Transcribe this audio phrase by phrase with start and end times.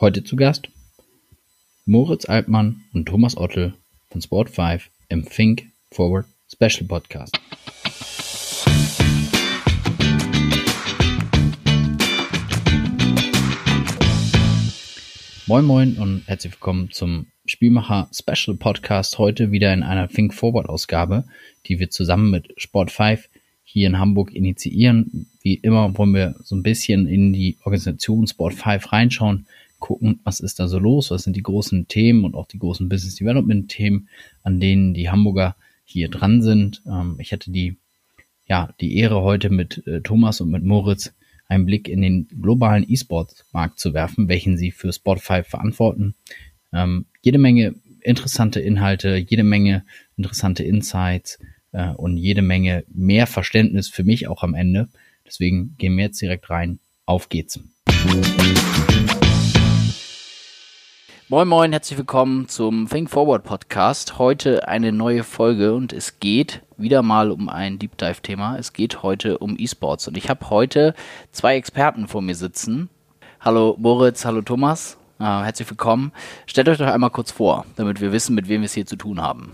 [0.00, 0.68] Heute zu Gast
[1.84, 3.74] Moritz Altmann und Thomas Ottel
[4.10, 7.36] von Sport5 im Think Forward Special Podcast.
[15.48, 19.18] Moin Moin und herzlich willkommen zum Spielmacher Special Podcast.
[19.18, 21.24] Heute wieder in einer Think Forward Ausgabe,
[21.66, 23.24] die wir zusammen mit Sport5
[23.64, 25.26] hier in Hamburg initiieren.
[25.42, 29.46] Wie immer wollen wir so ein bisschen in die Organisation Sport5 reinschauen,
[29.78, 32.88] gucken, was ist da so los, was sind die großen Themen und auch die großen
[32.88, 34.08] Business Development Themen,
[34.42, 36.82] an denen die Hamburger hier dran sind.
[36.86, 37.76] Ähm, ich hatte die,
[38.46, 41.12] ja, die Ehre heute mit äh, Thomas und mit Moritz
[41.48, 46.14] einen Blick in den globalen E-Sports-Markt zu werfen, welchen sie für Spotify verantworten.
[46.72, 49.84] Ähm, jede Menge interessante Inhalte, jede Menge
[50.16, 51.38] interessante Insights
[51.72, 54.88] äh, und jede Menge mehr Verständnis für mich auch am Ende.
[55.26, 56.78] Deswegen gehen wir jetzt direkt rein.
[57.06, 57.60] Auf geht's.
[61.30, 64.18] Moin Moin, herzlich willkommen zum Think Forward Podcast.
[64.18, 68.56] Heute eine neue Folge und es geht wieder mal um ein Deep Dive Thema.
[68.56, 70.94] Es geht heute um E-Sports und ich habe heute
[71.30, 72.88] zwei Experten vor mir sitzen.
[73.40, 74.96] Hallo Moritz, hallo Thomas.
[75.20, 76.12] Äh, herzlich willkommen.
[76.46, 78.96] Stellt euch doch einmal kurz vor, damit wir wissen, mit wem wir es hier zu
[78.96, 79.52] tun haben.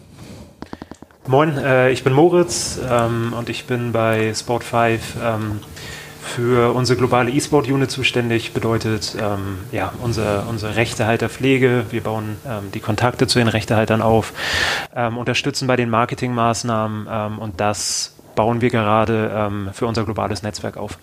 [1.27, 5.61] Moin, äh, ich bin Moritz ähm, und ich bin bei Sport5 ähm,
[6.25, 11.87] für unsere globale E-Sport-Unit zuständig, bedeutet ähm, ja, unsere, unsere Rechtehalterpflege.
[11.91, 14.33] Wir bauen ähm, die Kontakte zu den Rechtehaltern auf,
[14.97, 20.43] ähm, unterstützen bei den Marketingmaßnahmen ähm, und das bauen wir gerade ähm, für unser globales
[20.43, 20.99] Netzwerk auf.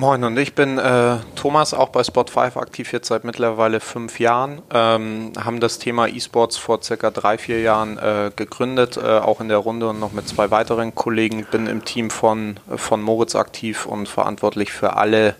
[0.00, 4.62] Moin und ich bin äh, Thomas, auch bei Spot5 aktiv jetzt seit mittlerweile fünf Jahren.
[4.72, 9.48] Ähm, haben das Thema E-Sports vor circa drei, vier Jahren äh, gegründet, äh, auch in
[9.48, 11.44] der Runde und noch mit zwei weiteren Kollegen.
[11.50, 15.36] Bin im Team von, von Moritz aktiv und verantwortlich für alle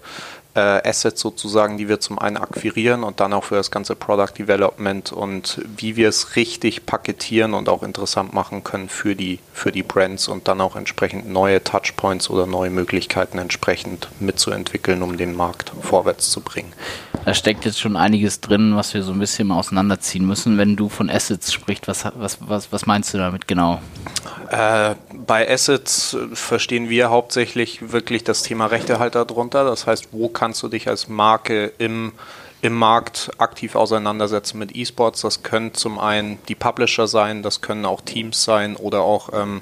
[0.60, 4.32] äh, Assets sozusagen, die wir zum einen akquirieren und dann auch für das ganze Product
[4.38, 9.72] Development und wie wir es richtig paketieren und auch interessant machen können für die, für
[9.72, 15.34] die Brands und dann auch entsprechend neue Touchpoints oder neue Möglichkeiten entsprechend mitzuentwickeln, um den
[15.34, 16.72] Markt vorwärts zu bringen.
[17.24, 20.56] Da steckt jetzt schon einiges drin, was wir so ein bisschen mal auseinanderziehen müssen.
[20.56, 23.80] Wenn du von Assets sprichst, was, was, was, was meinst du damit genau?
[24.50, 24.94] Äh,
[25.26, 29.64] bei Assets verstehen wir hauptsächlich wirklich das Thema Rechtehalter drunter.
[29.64, 32.12] Das heißt, wo kannst du dich als Marke im,
[32.62, 35.20] im Markt aktiv auseinandersetzen mit E-Sports?
[35.20, 39.60] Das können zum einen die Publisher sein, das können auch Teams sein oder auch ähm,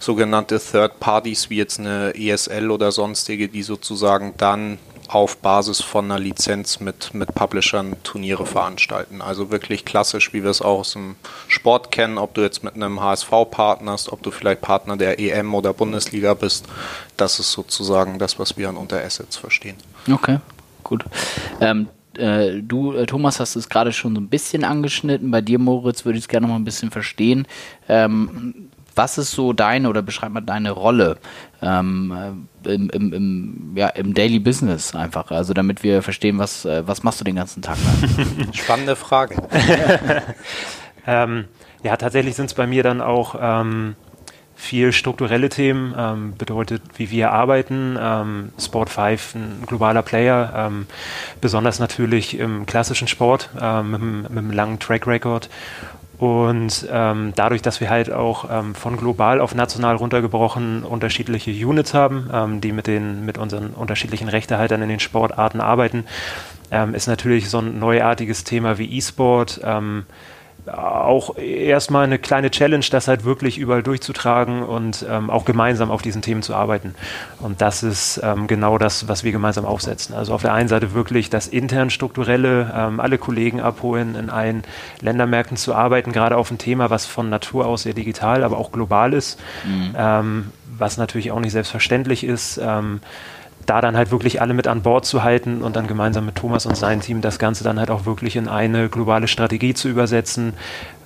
[0.00, 4.78] sogenannte Third Parties wie jetzt eine ESL oder sonstige, die sozusagen dann
[5.14, 9.22] auf Basis von einer Lizenz mit, mit Publishern Turniere veranstalten.
[9.22, 11.16] Also wirklich klassisch, wie wir es auch aus dem
[11.48, 15.52] Sport kennen, ob du jetzt mit einem HSV partnerst, ob du vielleicht Partner der EM
[15.54, 16.66] oder Bundesliga bist.
[17.16, 19.76] Das ist sozusagen das, was wir an unter Assets verstehen.
[20.10, 20.38] Okay,
[20.84, 21.04] gut.
[21.60, 25.30] Ähm, äh, du, äh, Thomas, hast es gerade schon so ein bisschen angeschnitten.
[25.30, 27.46] Bei dir, Moritz, würde ich es gerne noch mal ein bisschen verstehen.
[27.88, 28.69] Ähm,
[29.00, 31.16] was ist so deine oder beschreib mal deine Rolle
[31.62, 35.30] ähm, äh, im, im, im, ja, im Daily Business einfach?
[35.30, 38.52] Also damit wir verstehen, was, äh, was machst du den ganzen Tag lang?
[38.52, 39.36] Spannende Frage.
[41.06, 41.46] ähm,
[41.82, 43.96] ja, tatsächlich sind es bei mir dann auch ähm,
[44.54, 47.96] viel strukturelle Themen, ähm, bedeutet, wie wir arbeiten.
[47.98, 50.86] Ähm, Sport 5, ein globaler Player, ähm,
[51.40, 55.48] besonders natürlich im klassischen Sport ähm, mit, mit, einem langen Track Record.
[56.20, 61.94] Und ähm, dadurch, dass wir halt auch ähm, von global auf national runtergebrochen unterschiedliche Units
[61.94, 66.04] haben, ähm, die mit, den, mit unseren unterschiedlichen Rechtehaltern in den Sportarten arbeiten,
[66.70, 70.04] ähm, ist natürlich so ein neuartiges Thema wie E-Sport ähm,
[70.72, 76.02] auch erstmal eine kleine Challenge, das halt wirklich überall durchzutragen und ähm, auch gemeinsam auf
[76.02, 76.94] diesen Themen zu arbeiten.
[77.40, 80.14] Und das ist ähm, genau das, was wir gemeinsam aufsetzen.
[80.14, 84.62] Also auf der einen Seite wirklich das intern strukturelle, ähm, alle Kollegen abholen, in allen
[85.00, 88.72] Ländermärkten zu arbeiten, gerade auf ein Thema, was von Natur aus sehr digital, aber auch
[88.72, 89.94] global ist, mhm.
[89.96, 93.00] Ähm, was natürlich auch nicht selbstverständlich ist ähm,
[93.70, 96.66] da dann halt wirklich alle mit an Bord zu halten und dann gemeinsam mit Thomas
[96.66, 100.54] und seinem Team das Ganze dann halt auch wirklich in eine globale Strategie zu übersetzen,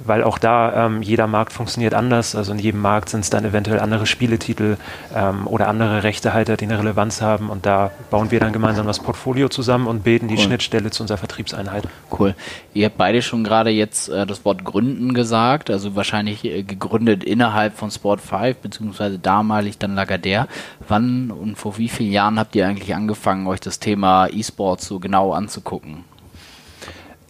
[0.05, 2.35] weil auch da ähm, jeder Markt funktioniert anders.
[2.35, 4.77] Also in jedem Markt sind es dann eventuell andere Spieletitel
[5.15, 9.01] ähm, oder andere Rechtehalter, die eine Relevanz haben und da bauen wir dann gemeinsam das
[9.01, 10.41] Portfolio zusammen und bilden die cool.
[10.41, 11.85] Schnittstelle zu unserer Vertriebseinheit.
[12.17, 12.35] Cool.
[12.73, 17.25] Ihr habt beide schon gerade jetzt äh, das Wort Gründen gesagt, also wahrscheinlich äh, gegründet
[17.25, 20.47] innerhalb von Sport 5 beziehungsweise damalig dann Lagardère.
[20.87, 24.99] Wann und vor wie vielen Jahren habt ihr eigentlich angefangen, euch das Thema E-Sport so
[24.99, 26.05] genau anzugucken?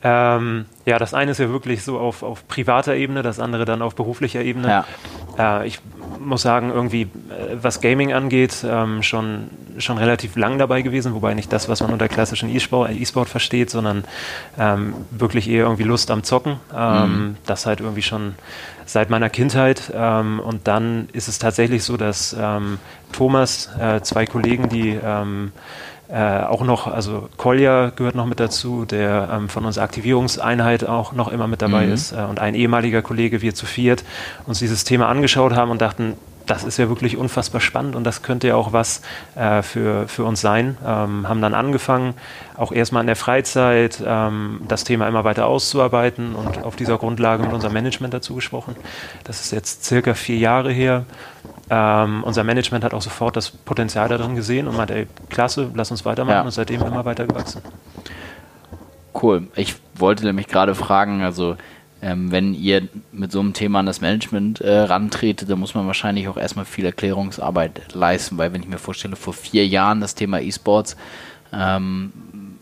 [0.07, 3.81] Ähm, ja, das eine ist ja wirklich so auf, auf privater Ebene, das andere dann
[3.81, 4.85] auf beruflicher Ebene.
[5.39, 5.63] Ja.
[5.63, 5.81] Äh, ich
[6.21, 9.49] muss sagen, irgendwie, äh, was Gaming angeht, ähm, schon,
[9.79, 13.71] schon relativ lang dabei gewesen, wobei nicht das, was man unter klassischen E-Sport, E-Sport versteht,
[13.71, 14.05] sondern
[14.59, 16.59] ähm, wirklich eher irgendwie Lust am Zocken.
[16.77, 17.37] Ähm, mhm.
[17.47, 18.35] Das halt irgendwie schon
[18.85, 19.91] seit meiner Kindheit.
[19.95, 22.79] Ähm, und dann ist es tatsächlich so, dass ähm,
[23.13, 24.99] Thomas, äh, zwei Kollegen, die
[26.09, 31.13] äh, auch noch, also Kolja gehört noch mit dazu, der ähm, von unserer Aktivierungseinheit auch
[31.13, 31.93] noch immer mit dabei mhm.
[31.93, 34.05] ist äh, und ein ehemaliger Kollege, wir zu viert,
[34.47, 36.15] uns dieses Thema angeschaut haben und dachten,
[36.47, 39.01] das ist ja wirklich unfassbar spannend und das könnte ja auch was
[39.35, 40.77] äh, für, für uns sein.
[40.85, 42.15] Ähm, haben dann angefangen,
[42.57, 47.43] auch erstmal in der Freizeit ähm, das Thema immer weiter auszuarbeiten und auf dieser Grundlage
[47.43, 48.77] mit unserem Management dazu gesprochen.
[49.25, 51.05] Das ist jetzt circa vier Jahre her.
[51.71, 55.91] Ähm, unser Management hat auch sofort das Potenzial darin gesehen und meinte, ey, klasse, lass
[55.91, 56.43] uns weitermachen ja.
[56.43, 57.63] und seitdem immer weiter gewachsen.
[59.21, 59.49] Cool.
[59.57, 61.57] Ich wollte nämlich gerade fragen, also
[62.03, 65.87] ähm, wenn ihr mit so einem Thema an das Management äh, rantretet, dann muss man
[65.87, 70.15] wahrscheinlich auch erstmal viel Erklärungsarbeit leisten, weil wenn ich mir vorstelle, vor vier Jahren das
[70.15, 70.97] Thema E-Sports
[71.51, 72.13] ähm,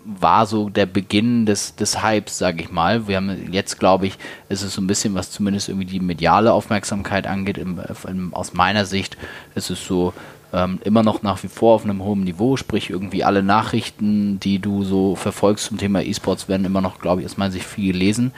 [0.04, 3.06] war so der Beginn des, des Hypes, sage ich mal.
[3.06, 4.19] Wir haben jetzt, glaube ich,
[4.49, 8.52] ist es so ein bisschen, was zumindest irgendwie die mediale Aufmerksamkeit angeht, im, im, aus
[8.52, 9.16] meiner Sicht
[9.54, 10.12] ist es so
[10.52, 14.58] ähm, immer noch nach wie vor auf einem hohen Niveau, sprich irgendwie alle Nachrichten, die
[14.58, 18.32] du so verfolgst zum Thema E-Sports, werden immer noch, glaube ich, meiner Sicht viel gelesen.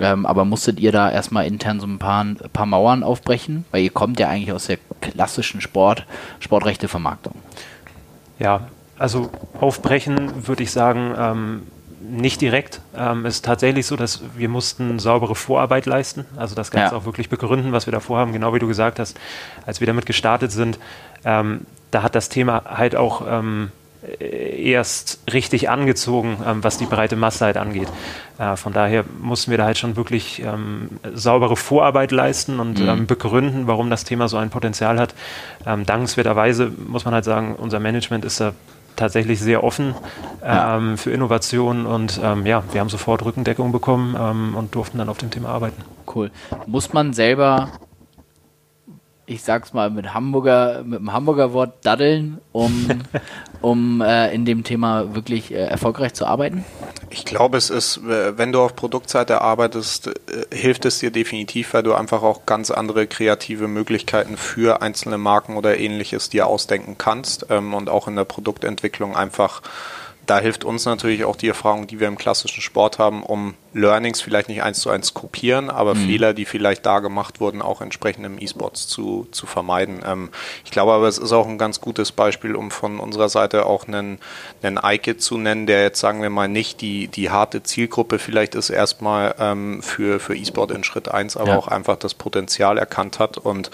[0.00, 3.64] Ähm, aber musstet ihr da erstmal intern so ein paar, ein paar Mauern aufbrechen?
[3.70, 6.04] Weil ihr kommt ja eigentlich aus der klassischen Sport,
[6.40, 7.34] Sportrechtevermarktung.
[8.38, 8.66] Ja,
[8.98, 9.30] also
[9.60, 11.62] aufbrechen würde ich sagen, ähm,
[12.08, 12.80] nicht direkt.
[12.96, 17.00] Ähm, es ist tatsächlich so, dass wir mussten saubere Vorarbeit leisten, also das Ganze ja.
[17.00, 19.18] auch wirklich begründen, was wir da vorhaben, genau wie du gesagt hast,
[19.66, 20.78] als wir damit gestartet sind,
[21.24, 23.70] ähm, da hat das Thema halt auch ähm,
[24.20, 27.88] erst richtig angezogen, ähm, was die breite Masse halt angeht.
[28.38, 32.88] Äh, von daher mussten wir da halt schon wirklich ähm, saubere Vorarbeit leisten und mhm.
[32.88, 35.14] ähm, begründen, warum das Thema so ein Potenzial hat.
[35.64, 38.52] Dankenswerterweise muss man halt sagen, unser Management ist da
[38.96, 39.94] tatsächlich sehr offen
[40.42, 40.76] ja.
[40.76, 45.18] Ähm, für Innovationen und ähm, ja, wir haben sofort Rückendeckung bekommen und durften dann auf
[45.18, 45.82] dem Thema arbeiten.
[46.06, 46.30] Cool.
[46.66, 47.70] Muss man selber
[49.26, 52.88] ich sag's mal mit Hamburger, mit dem Hamburger Wort daddeln, um,
[53.64, 56.64] um äh, in dem Thema wirklich äh, erfolgreich zu arbeiten?
[57.08, 60.12] Ich glaube, es ist, wenn du auf Produktseite arbeitest, äh,
[60.54, 65.56] hilft es dir definitiv, weil du einfach auch ganz andere kreative Möglichkeiten für einzelne Marken
[65.56, 69.62] oder ähnliches dir ausdenken kannst ähm, und auch in der Produktentwicklung einfach
[70.26, 74.20] da hilft uns natürlich auch die Erfahrung, die wir im klassischen Sport haben, um Learnings
[74.20, 76.06] vielleicht nicht eins zu eins kopieren, aber mhm.
[76.06, 80.02] Fehler, die vielleicht da gemacht wurden, auch entsprechend im E-Sports zu, zu vermeiden.
[80.06, 80.30] Ähm,
[80.64, 83.88] ich glaube aber, es ist auch ein ganz gutes Beispiel, um von unserer Seite auch
[83.88, 84.18] einen,
[84.62, 88.54] einen Ike zu nennen, der jetzt, sagen wir mal, nicht die, die harte Zielgruppe vielleicht
[88.54, 91.58] ist erstmal ähm, für, für E-Sport in Schritt eins, aber ja.
[91.58, 93.38] auch einfach das Potenzial erkannt hat.
[93.38, 93.70] Und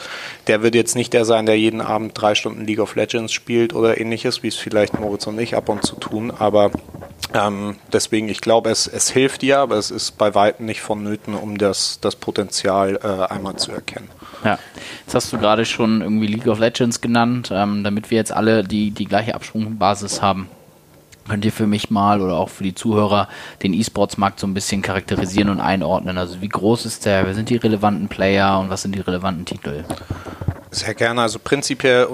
[0.46, 3.74] der wird jetzt nicht der sein, der jeden Abend drei Stunden League of Legends spielt
[3.74, 6.70] oder ähnliches, wie es vielleicht Moritz und ich ab und zu tun, aber
[7.34, 11.34] ähm, deswegen, ich glaube, es, es hilft dir, aber es ist bei weitem nicht vonnöten,
[11.34, 14.08] um das, das Potenzial äh, einmal zu erkennen.
[14.42, 14.58] Ja,
[15.04, 18.64] jetzt hast du gerade schon irgendwie League of Legends genannt, ähm, damit wir jetzt alle
[18.64, 20.48] die, die gleiche Absprungbasis haben.
[21.28, 23.28] Könnt ihr für mich mal oder auch für die Zuhörer
[23.62, 26.16] den E-Sports-Markt so ein bisschen charakterisieren und einordnen?
[26.16, 29.44] Also wie groß ist der, wer sind die relevanten Player und was sind die relevanten
[29.44, 29.84] Titel?
[30.70, 31.20] Sehr gerne.
[31.20, 32.08] Also prinzipiell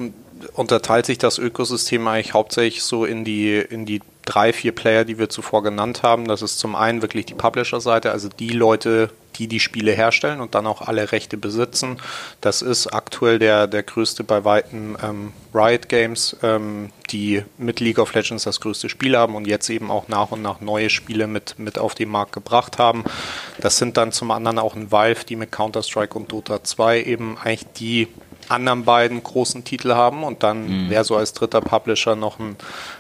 [0.55, 5.19] unterteilt sich das Ökosystem eigentlich hauptsächlich so in die, in die drei, vier Player, die
[5.19, 6.28] wir zuvor genannt haben.
[6.28, 10.54] Das ist zum einen wirklich die Publisher-Seite, also die Leute, die die Spiele herstellen und
[10.54, 11.99] dann auch alle Rechte besitzen.
[12.40, 17.99] Das ist aktuell der, der größte bei Weitem ähm, Riot Games, ähm, die mit League
[17.99, 21.26] of Legends das größte Spiel haben und jetzt eben auch nach und nach neue Spiele
[21.26, 23.04] mit, mit auf den Markt gebracht haben.
[23.61, 27.38] Das sind dann zum anderen auch ein Valve, die mit Counter-Strike und Dota 2 eben
[27.38, 28.09] eigentlich die
[28.49, 30.91] anderen beiden großen Titel haben und dann mhm.
[30.91, 32.57] wäre so als dritter Publisher noch ein,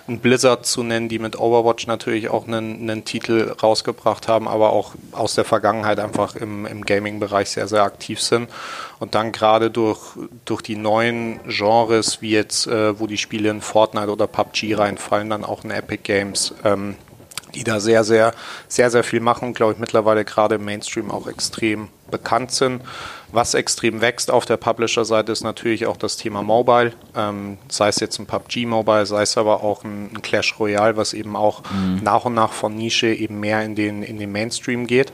[0.08, 4.70] ein, Blizzard zu nennen, die mit Overwatch natürlich auch einen, einen, Titel rausgebracht haben, aber
[4.70, 8.50] auch aus der Vergangenheit einfach im, im Gaming-Bereich sehr, sehr aktiv sind.
[8.98, 10.00] Und dann gerade durch,
[10.44, 15.30] durch die neuen Genres, wie jetzt, äh, wo die Spiele in Fortnite oder PUBG reinfallen,
[15.30, 16.96] dann auch in Epic Games, ähm,
[17.54, 18.32] die da sehr, sehr,
[18.68, 22.82] sehr, sehr viel machen und glaube ich mittlerweile gerade im Mainstream auch extrem bekannt sind.
[23.32, 28.00] Was extrem wächst auf der Publisher-Seite ist natürlich auch das Thema Mobile, ähm, sei es
[28.00, 31.62] jetzt ein PUBG Mobile, sei es aber auch ein, ein Clash Royale, was eben auch
[31.70, 32.00] mhm.
[32.02, 35.12] nach und nach von Nische eben mehr in den, in den Mainstream geht.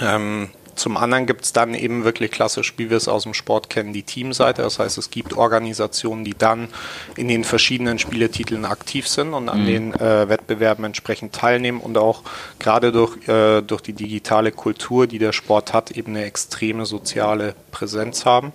[0.00, 3.68] Ähm, zum anderen gibt es dann eben wirklich klassisch, wie wir es aus dem Sport
[3.68, 4.62] kennen, die Teamseite.
[4.62, 6.68] Das heißt, es gibt Organisationen, die dann
[7.16, 9.66] in den verschiedenen Spieletiteln aktiv sind und an mhm.
[9.66, 12.22] den äh, Wettbewerben entsprechend teilnehmen und auch
[12.58, 17.54] gerade durch, äh, durch die digitale Kultur, die der Sport hat, eben eine extreme soziale
[17.70, 18.52] Präsenz haben.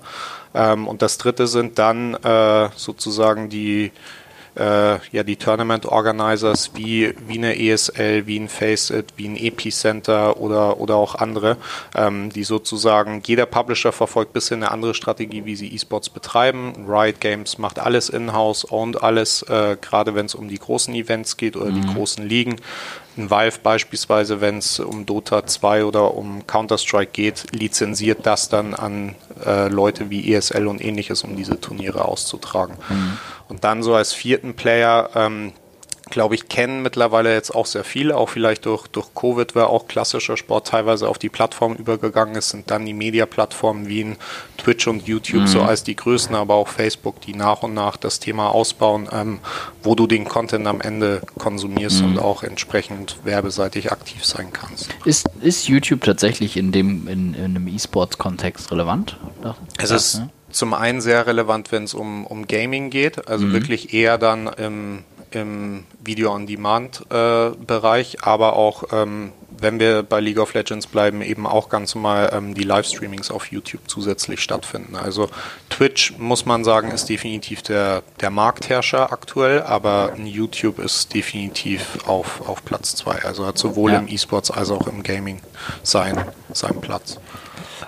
[0.54, 3.92] Ähm, und das dritte sind dann äh, sozusagen die
[4.56, 10.38] äh, ja die Tournament Organizers wie, wie eine ESL, wie ein Faceit, wie ein Epicenter
[10.40, 11.58] oder, oder auch andere,
[11.96, 16.86] ähm, die sozusagen jeder Publisher verfolgt bisschen eine andere Strategie, wie sie E-Sports betreiben.
[16.88, 21.38] Riot Games macht alles in-house, owned alles, äh, gerade wenn es um die großen Events
[21.38, 21.82] geht oder mhm.
[21.82, 22.58] die großen Ligen.
[23.16, 28.74] Ein Valve beispielsweise, wenn es um Dota 2 oder um Counter-Strike geht, lizenziert das dann
[28.74, 29.14] an
[29.46, 32.76] äh, Leute wie ESL und ähnliches, um diese Turniere auszutragen.
[32.90, 33.18] Mhm.
[33.54, 35.54] Und dann so als vierten Player, ähm,
[36.10, 39.88] glaube ich, kennen mittlerweile jetzt auch sehr viele, auch vielleicht durch, durch Covid, weil auch
[39.88, 44.18] klassischer Sport teilweise auf die Plattform übergegangen ist, sind dann die Media-Plattformen wie in
[44.58, 45.48] Twitch und YouTube mhm.
[45.48, 49.38] so als die größten, aber auch Facebook, die nach und nach das Thema ausbauen, ähm,
[49.84, 52.08] wo du den Content am Ende konsumierst mhm.
[52.08, 54.90] und auch entsprechend werbeseitig aktiv sein kannst.
[55.06, 59.20] Ist, ist YouTube tatsächlich in dem in, in einem E-Sports-Kontext relevant?
[59.78, 63.54] Es ist ja zum einen sehr relevant, wenn es um, um Gaming geht, also mhm.
[63.54, 70.54] wirklich eher dann im, im Video-on-Demand-Bereich, äh, aber auch, ähm, wenn wir bei League of
[70.54, 74.96] Legends bleiben, eben auch ganz normal ähm, die Livestreamings auf YouTube zusätzlich stattfinden.
[74.96, 75.30] Also
[75.70, 82.48] Twitch, muss man sagen, ist definitiv der, der Marktherrscher aktuell, aber YouTube ist definitiv auf,
[82.48, 83.24] auf Platz zwei.
[83.24, 84.00] Also hat sowohl ja.
[84.00, 85.42] im E-Sports als auch im Gaming
[85.82, 87.20] sein, seinen Platz.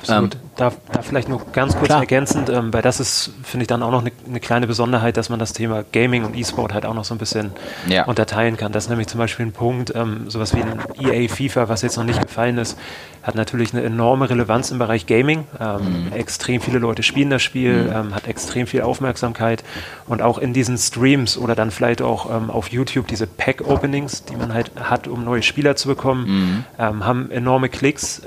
[0.10, 0.36] Absolut.
[0.36, 2.00] Ähm, da, da, vielleicht nur ganz kurz klar.
[2.00, 5.30] ergänzend, ähm, weil das ist, finde ich, dann auch noch eine, eine, kleine Besonderheit, dass
[5.30, 7.52] man das Thema Gaming und E-Sport halt auch noch so ein bisschen
[7.88, 8.06] ja.
[8.06, 8.72] unterteilen kann.
[8.72, 11.98] Das ist nämlich zum Beispiel ein Punkt, ähm, sowas wie ein EA FIFA, was jetzt
[11.98, 12.78] noch nicht gefallen ist,
[13.22, 15.46] hat natürlich eine enorme Relevanz im Bereich Gaming.
[15.60, 16.14] Ähm, mhm.
[16.14, 17.96] Extrem viele Leute spielen das Spiel, mhm.
[17.96, 19.64] Ähm, hat extrem viel Aufmerksamkeit
[20.08, 24.36] und auch in diesen Streams oder dann vielleicht auch ähm, auf YouTube diese Pack-Openings, die
[24.36, 27.06] man halt hat, um neue Spieler zu bekommen, mhm.
[27.06, 28.22] haben enorme Klicks.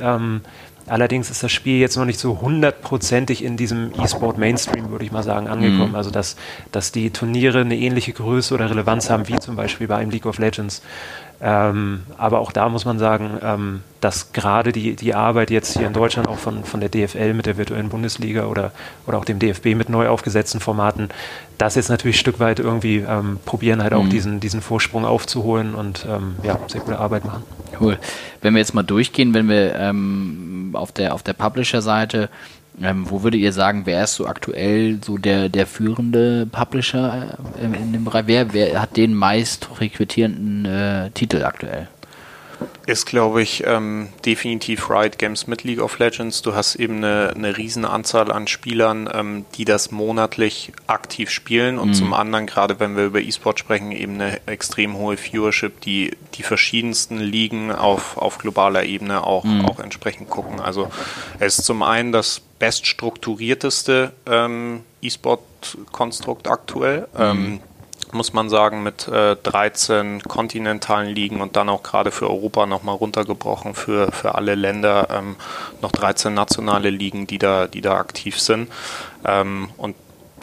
[0.89, 5.13] Allerdings ist das Spiel jetzt noch nicht so hundertprozentig in diesem E-Sport Mainstream, würde ich
[5.13, 5.91] mal sagen, angekommen.
[5.91, 5.97] Mhm.
[5.97, 6.37] Also, dass,
[6.73, 10.27] dass die Turniere eine ähnliche Größe oder Relevanz haben wie zum Beispiel bei einem League
[10.27, 10.83] of Legends.
[11.41, 15.87] Ähm, aber auch da muss man sagen, ähm, dass gerade die, die Arbeit jetzt hier
[15.87, 18.73] in Deutschland auch von, von der DFL mit der virtuellen Bundesliga oder,
[19.07, 21.11] oder auch dem DFB mit neu aufgesetzten Formaten,
[21.57, 24.11] das jetzt natürlich ein Stück weit irgendwie ähm, probieren, halt auch mhm.
[24.11, 27.45] diesen, diesen Vorsprung aufzuholen und ähm, ja, sehr gute Arbeit machen.
[27.81, 27.99] Cool.
[28.41, 32.31] Wenn wir jetzt mal durchgehen, wenn wir ähm, auf der, auf der Publisher-Seite
[32.83, 37.65] ähm, wo würdet ihr sagen, wer ist so aktuell so der, der führende Publisher äh,
[37.65, 38.27] in dem Bereich?
[38.27, 41.89] Wer, wer hat den meist rekrutierenden äh, Titel aktuell?
[42.87, 46.43] Ist, glaube ich, ähm, definitiv Riot Games mit League of Legends.
[46.43, 51.79] Du hast eben eine, eine riesen Anzahl an Spielern, ähm, die das monatlich aktiv spielen
[51.79, 51.95] und mhm.
[51.95, 56.43] zum anderen, gerade wenn wir über E-Sport sprechen, eben eine extrem hohe Viewership, die die
[56.43, 59.67] verschiedensten Ligen auf, auf globaler Ebene auch, mhm.
[59.67, 60.59] auch entsprechend gucken.
[60.59, 60.91] Also
[61.39, 67.07] es ist zum einen das beststrukturierteste ähm, E-Sport-Konstrukt aktuell.
[67.13, 67.21] Mhm.
[67.21, 67.61] Ähm,
[68.13, 72.97] muss man sagen, mit äh, 13 kontinentalen Ligen und dann auch gerade für Europa nochmal
[72.97, 75.37] runtergebrochen für, für alle Länder ähm,
[75.83, 78.71] noch 13 nationale Ligen, die da, die da aktiv sind.
[79.25, 79.97] Ähm, und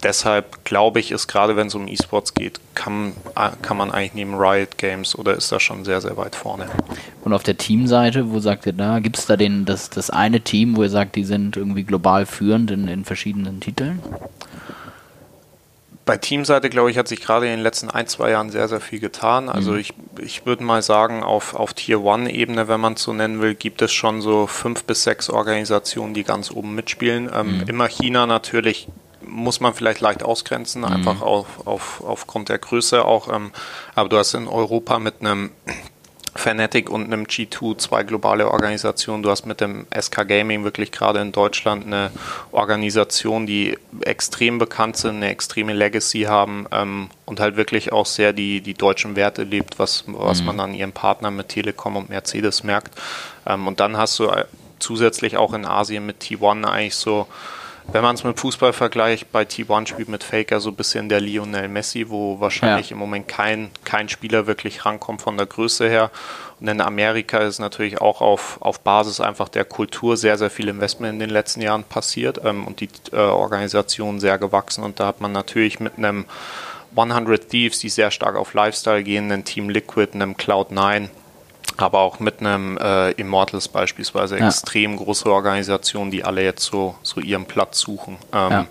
[0.03, 3.13] deshalb glaube ich, ist gerade wenn es um E-Sports geht, kann,
[3.61, 6.67] kann man eigentlich neben Riot Games oder ist das schon sehr, sehr weit vorne.
[7.23, 10.41] Und auf der Teamseite, wo sagt ihr da, gibt es da den, das, das eine
[10.41, 14.01] Team, wo ihr sagt, die sind irgendwie global führend in, in verschiedenen Titeln?
[16.05, 18.79] Bei Teamseite, glaube ich, hat sich gerade in den letzten ein, zwei Jahren sehr, sehr
[18.79, 19.49] viel getan.
[19.49, 19.79] Also mhm.
[19.79, 23.81] ich, ich würde mal sagen, auf, auf Tier-One-Ebene, wenn man es so nennen will, gibt
[23.81, 27.31] es schon so fünf bis sechs Organisationen, die ganz oben mitspielen.
[27.33, 27.63] Ähm, mhm.
[27.67, 28.87] Immer China natürlich
[29.27, 30.87] muss man vielleicht leicht ausgrenzen, mhm.
[30.87, 33.33] einfach auf, auf, aufgrund der Größe auch.
[33.33, 33.51] Ähm,
[33.95, 35.49] aber du hast in Europa mit einem
[36.35, 39.23] Fnatic und einem G2 zwei globale Organisationen.
[39.23, 42.11] Du hast mit dem SK Gaming wirklich gerade in Deutschland eine
[42.51, 48.33] Organisation, die extrem bekannt sind, eine extreme Legacy haben ähm, und halt wirklich auch sehr
[48.33, 50.47] die, die deutschen Werte lebt, was, was mhm.
[50.47, 52.99] man an ihrem Partner mit Telekom und Mercedes merkt.
[53.45, 54.45] Ähm, und dann hast du äh,
[54.79, 57.27] zusätzlich auch in Asien mit T1 eigentlich so
[57.91, 61.21] wenn man es mit Fußball vergleicht, bei T1 spielt mit Faker so ein bisschen der
[61.21, 62.93] Lionel Messi, wo wahrscheinlich ja.
[62.93, 66.11] im Moment kein, kein Spieler wirklich rankommt von der Größe her.
[66.59, 70.67] Und in Amerika ist natürlich auch auf, auf Basis einfach der Kultur sehr, sehr viel
[70.67, 74.83] Investment in den letzten Jahren passiert ähm, und die äh, Organisation sehr gewachsen.
[74.83, 76.25] Und da hat man natürlich mit einem
[76.95, 81.09] 100 Thieves, die sehr stark auf Lifestyle gehen, einem Team Liquid, einem Cloud9,
[81.77, 84.47] aber auch mit einem äh, Immortals beispielsweise ja.
[84.47, 88.17] extrem große Organisationen, die alle jetzt so, so ihren Platz suchen.
[88.33, 88.67] Ähm, ja.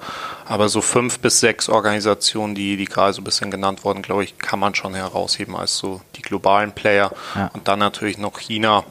[0.46, 4.24] Aber so fünf bis sechs Organisationen, die, die gerade so ein bisschen genannt wurden, glaube
[4.24, 7.12] ich, kann man schon herausheben als so die globalen Player.
[7.34, 7.50] Ja.
[7.52, 8.84] Und dann natürlich noch China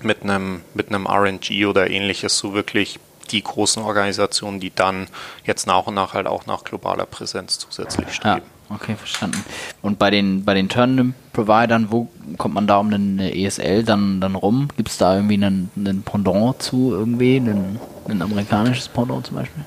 [0.00, 2.98] mit einem, mit einem RNG oder ähnliches, so wirklich
[3.30, 5.08] die großen Organisationen, die dann
[5.44, 8.42] jetzt nach und nach halt auch nach globaler Präsenz zusätzlich streben.
[8.74, 9.44] Okay, verstanden.
[9.82, 14.34] Und bei den, bei den Tournament-Providern, wo kommt man da um eine ESL dann, dann
[14.34, 14.68] rum?
[14.76, 19.62] Gibt es da irgendwie einen, einen Pendant zu irgendwie, einen, ein amerikanisches Pendant zum Beispiel?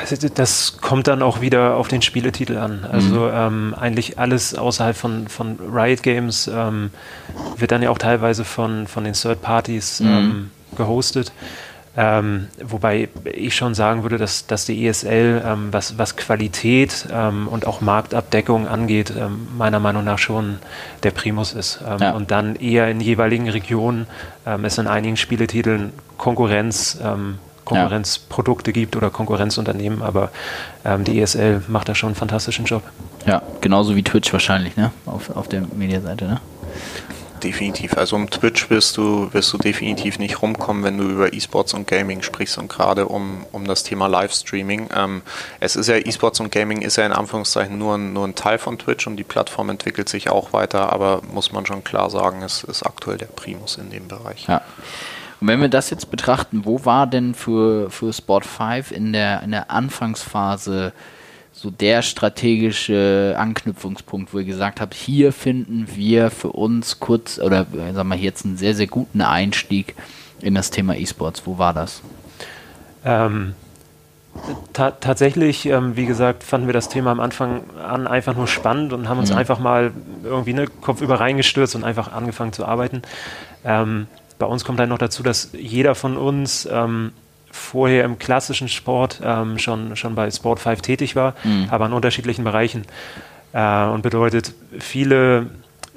[0.00, 2.84] Also das kommt dann auch wieder auf den Spieletitel an.
[2.90, 3.30] Also mhm.
[3.32, 6.90] ähm, eigentlich alles außerhalb von, von Riot Games ähm,
[7.56, 10.08] wird dann ja auch teilweise von, von den Third Parties mhm.
[10.08, 11.32] ähm, gehostet.
[11.96, 17.48] Ähm, wobei ich schon sagen würde, dass, dass die ESL, ähm, was, was Qualität ähm,
[17.48, 20.60] und auch Marktabdeckung angeht, ähm, meiner Meinung nach schon
[21.02, 21.80] der Primus ist.
[21.86, 22.12] Ähm, ja.
[22.12, 24.06] Und dann eher in jeweiligen Regionen
[24.46, 26.98] ähm, es in einigen Spieletiteln Konkurrenz,
[27.64, 28.74] Konkurrenzprodukte ja.
[28.74, 30.30] gibt oder Konkurrenzunternehmen, aber
[31.06, 32.82] die ESL macht da schon einen fantastischen Job.
[33.24, 34.90] Ja, genauso wie Twitch wahrscheinlich, ne?
[35.06, 36.40] Auf, auf der Mediaseite, ne?
[37.40, 37.96] Definitiv.
[37.96, 41.86] Also um Twitch wirst du, wirst du definitiv nicht rumkommen, wenn du über E-Sports und
[41.86, 44.88] Gaming sprichst und gerade um, um das Thema Livestreaming.
[44.94, 45.22] Ähm,
[45.58, 48.58] es ist ja, E-Sports und Gaming ist ja in Anführungszeichen nur ein, nur ein Teil
[48.58, 52.42] von Twitch und die Plattform entwickelt sich auch weiter, aber muss man schon klar sagen,
[52.42, 54.46] es ist aktuell der Primus in dem Bereich.
[54.46, 54.62] Ja.
[55.40, 59.42] Und wenn wir das jetzt betrachten, wo war denn für, für Sport 5 in der,
[59.42, 60.92] in der Anfangsphase
[61.60, 67.66] so der strategische Anknüpfungspunkt, wo ihr gesagt habt, hier finden wir für uns kurz oder
[67.92, 69.94] sagen wir jetzt einen sehr, sehr guten Einstieg
[70.40, 71.42] in das Thema E-Sports.
[71.44, 72.00] Wo war das?
[73.04, 73.52] Ähm,
[74.72, 78.94] ta tatsächlich, ähm, wie gesagt, fanden wir das Thema am Anfang an einfach nur spannend
[78.94, 79.36] und haben uns mhm.
[79.36, 79.92] einfach mal
[80.24, 83.02] irgendwie ne, kopfüber reingestürzt und einfach angefangen zu arbeiten.
[83.66, 84.06] Ähm,
[84.38, 87.12] bei uns kommt dann noch dazu, dass jeder von uns ähm,
[87.50, 91.68] vorher im klassischen Sport ähm, schon, schon bei Sport 5 tätig war, mhm.
[91.70, 92.84] aber in unterschiedlichen Bereichen.
[93.52, 95.46] Äh, und bedeutet viele,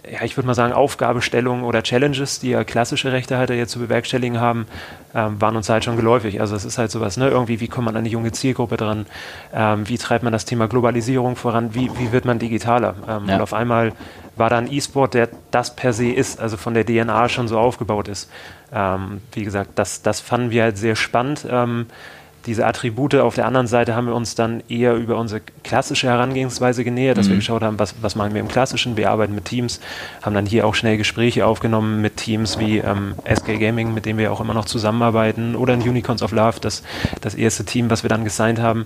[0.09, 4.39] ja, ich würde mal sagen, Aufgabestellungen oder Challenges, die ja klassische Rechtehalter jetzt zu bewerkstelligen
[4.39, 4.67] haben,
[5.15, 6.41] ähm, waren uns halt schon geläufig.
[6.41, 7.29] Also es ist halt sowas, ne?
[7.29, 9.05] Irgendwie, wie kommt man an eine junge Zielgruppe dran?
[9.53, 11.73] Ähm, wie treibt man das Thema Globalisierung voran?
[11.73, 12.95] Wie, wie wird man digitaler?
[13.07, 13.35] Ähm, ja.
[13.35, 13.93] Und auf einmal
[14.35, 17.57] war da ein E-Sport, der das per se ist, also von der DNA schon so
[17.57, 18.29] aufgebaut ist.
[18.73, 21.45] Ähm, wie gesagt, das, das fanden wir halt sehr spannend.
[22.45, 26.83] Diese Attribute auf der anderen Seite haben wir uns dann eher über unsere klassische Herangehensweise
[26.83, 27.31] genähert, dass mhm.
[27.31, 28.97] wir geschaut haben, was, was machen wir im Klassischen.
[28.97, 29.79] Wir arbeiten mit Teams,
[30.21, 34.17] haben dann hier auch schnell Gespräche aufgenommen mit Teams wie ähm, SK Gaming, mit dem
[34.17, 36.83] wir auch immer noch zusammenarbeiten, oder ein Unicorns of Love, das,
[37.21, 38.85] das erste Team, was wir dann gesigned haben.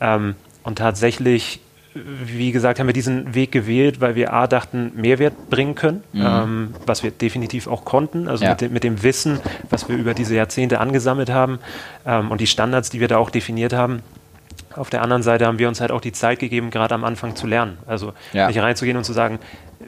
[0.00, 1.60] Ähm, und tatsächlich
[1.94, 6.22] wie gesagt, haben wir diesen Weg gewählt, weil wir A dachten, Mehrwert bringen können, mhm.
[6.24, 8.50] ähm, was wir definitiv auch konnten, also ja.
[8.50, 11.58] mit, de mit, dem Wissen, was wir über diese Jahrzehnte angesammelt haben
[12.06, 14.02] ähm, und die Standards, die wir da auch definiert haben.
[14.74, 17.36] Auf der anderen Seite haben wir uns halt auch die Zeit gegeben, gerade am Anfang
[17.36, 17.78] zu lernen.
[17.86, 18.48] Also ja.
[18.48, 19.38] nicht reinzugehen und zu sagen,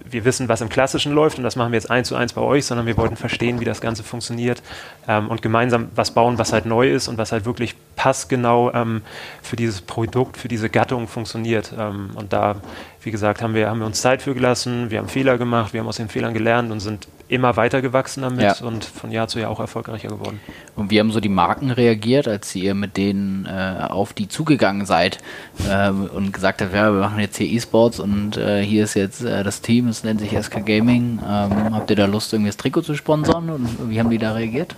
[0.08, 2.40] wir wissen, was im Klassischen läuft und das machen wir jetzt eins zu eins bei
[2.40, 4.62] euch, sondern wir wollten verstehen, wie das Ganze funktioniert
[5.08, 9.02] ähm, und gemeinsam was bauen, was halt neu ist und was halt wirklich passgenau ähm,
[9.42, 11.72] für dieses Produkt, für diese Gattung funktioniert.
[11.76, 12.56] Ähm, und da,
[13.02, 15.80] wie gesagt, haben wir, haben wir uns Zeit für gelassen, wir haben Fehler gemacht, wir
[15.80, 18.66] haben aus den Fehlern gelernt und sind immer weiter gewachsen damit ja.
[18.66, 20.40] und von Jahr zu Jahr auch erfolgreicher geworden.
[20.74, 24.84] Und wie haben so die Marken reagiert, als ihr mit denen äh, auf die zugegangen
[24.84, 25.18] seid
[25.68, 29.22] äh, und gesagt habt, ja, wir machen jetzt hier E-Sports und äh, hier ist jetzt
[29.22, 31.20] äh, das Team, es nennt sich SK Gaming.
[31.22, 34.32] Ähm, habt ihr da Lust, irgendwie das Trikot zu sponsern und wie haben die da
[34.32, 34.74] reagiert?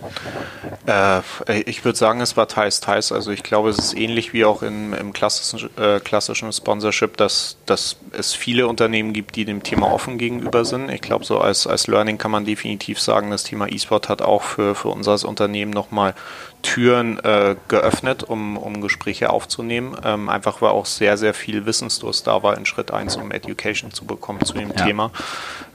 [0.87, 1.21] Äh,
[1.65, 3.13] ich würde sagen, es war teils, teils.
[3.13, 7.57] Also ich glaube, es ist ähnlich wie auch in, im klassischen, äh, klassischen Sponsorship, dass,
[7.67, 10.91] dass es viele Unternehmen gibt, die dem Thema offen gegenüber sind.
[10.91, 14.23] Ich glaube, so als, als Learning kann man man definitiv sagen, das Thema E-Sport hat
[14.23, 16.15] auch für, für uns als Unternehmen nochmal
[16.63, 19.97] Türen äh, geöffnet, um, um Gespräche aufzunehmen.
[20.05, 23.93] Ähm, einfach weil auch sehr, sehr viel Wissensdurst da war in Schritt 1, um Education
[23.93, 24.85] zu bekommen zu dem ja.
[24.85, 25.11] Thema.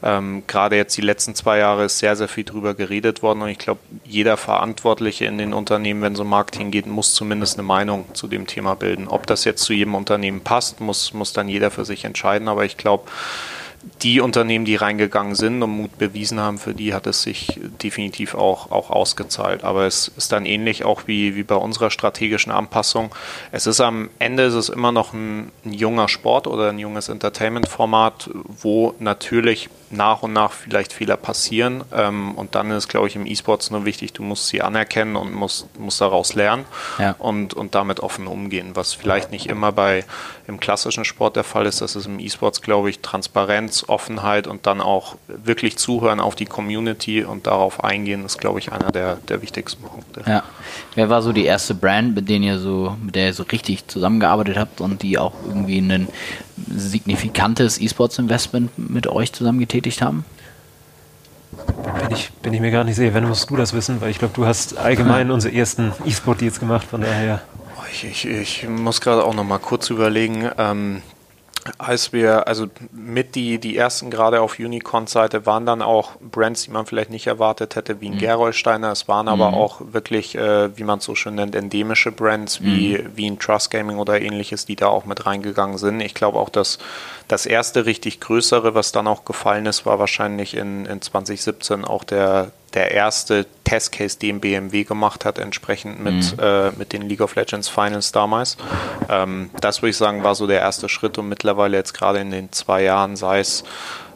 [0.03, 3.49] Ähm, Gerade jetzt die letzten zwei Jahre ist sehr, sehr viel drüber geredet worden und
[3.49, 7.67] ich glaube, jeder Verantwortliche in den Unternehmen, wenn es um Marketing geht, muss zumindest eine
[7.67, 9.08] Meinung zu dem Thema bilden.
[9.08, 12.63] Ob das jetzt zu jedem Unternehmen passt, muss, muss dann jeder für sich entscheiden, aber
[12.63, 13.10] ich glaube,
[14.02, 18.36] die Unternehmen, die reingegangen sind und Mut bewiesen haben, für die hat es sich definitiv
[18.36, 19.63] auch, auch ausgezahlt.
[19.63, 23.13] Aber es ist dann ähnlich auch wie, wie bei unserer strategischen Anpassung.
[23.52, 27.10] Es ist am Ende ist es immer noch ein, ein junger Sport oder ein junges
[27.10, 28.30] Entertainment-Format,
[28.62, 31.84] wo natürlich nach und nach vielleicht Fehler passieren.
[31.93, 35.34] Ähm, und dann ist, glaube ich, im E-Sports nur wichtig, du musst sie anerkennen und
[35.34, 36.65] musst, musst daraus lernen
[37.00, 37.15] ja.
[37.19, 40.04] und, und damit offen umgehen, was vielleicht nicht immer bei
[40.47, 41.82] im klassischen Sport der Fall ist.
[41.82, 46.45] Das ist im E-Sports, glaube ich, Transparenz, Offenheit und dann auch wirklich zuhören auf die
[46.45, 50.23] Community und darauf eingehen, ist, glaube ich, einer der, der wichtigsten Punkte.
[50.25, 50.43] Ja.
[50.95, 53.87] Wer war so die erste Brand, mit, denen ihr so, mit der ihr so richtig
[53.87, 56.07] zusammengearbeitet habt und die auch irgendwie ein
[56.75, 60.25] signifikantes E-Sports-Investment mit euch zusammen getätigt haben?
[62.07, 63.13] bin ich, bin ich mir gar nicht sicher.
[63.13, 66.87] Wenn musst du das wissen, weil ich glaube, du hast allgemein unsere ersten E-Sport-Deals gemacht,
[66.87, 67.41] von daher.
[67.91, 70.49] Ich, ich, ich muss gerade auch noch mal kurz überlegen.
[70.57, 71.01] Ähm,
[71.77, 76.71] als wir, also mit die, die ersten gerade auf Unicorn-Seite waren dann auch Brands, die
[76.71, 78.19] man vielleicht nicht erwartet hätte, wie ein mhm.
[78.19, 78.91] Gerolsteiner.
[78.91, 79.56] Es waren aber mhm.
[79.56, 83.12] auch wirklich, äh, wie man es so schön nennt, endemische Brands wie, mhm.
[83.15, 86.01] wie ein Trust Gaming oder ähnliches, die da auch mit reingegangen sind.
[86.01, 86.80] Ich glaube auch, dass
[87.27, 92.03] das erste richtig größere, was dann auch gefallen ist, war wahrscheinlich in, in 2017 auch
[92.03, 96.39] der, der erste Testcase, den BMW gemacht hat, entsprechend mit, mhm.
[96.39, 98.58] äh, mit den League of Legends Finals damals.
[99.10, 102.32] Ähm, das würde ich sagen, war so der erste Schritt und mittlerweile jetzt gerade in
[102.32, 103.63] den zwei Jahren, sei es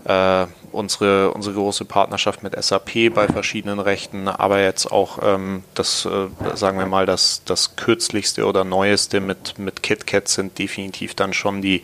[0.05, 6.05] äh, unsere, unsere große Partnerschaft mit SAP bei verschiedenen Rechten, aber jetzt auch ähm, das,
[6.05, 11.33] äh, sagen wir mal, das, das kürzlichste oder neueste mit, mit KitKat sind definitiv dann
[11.33, 11.83] schon die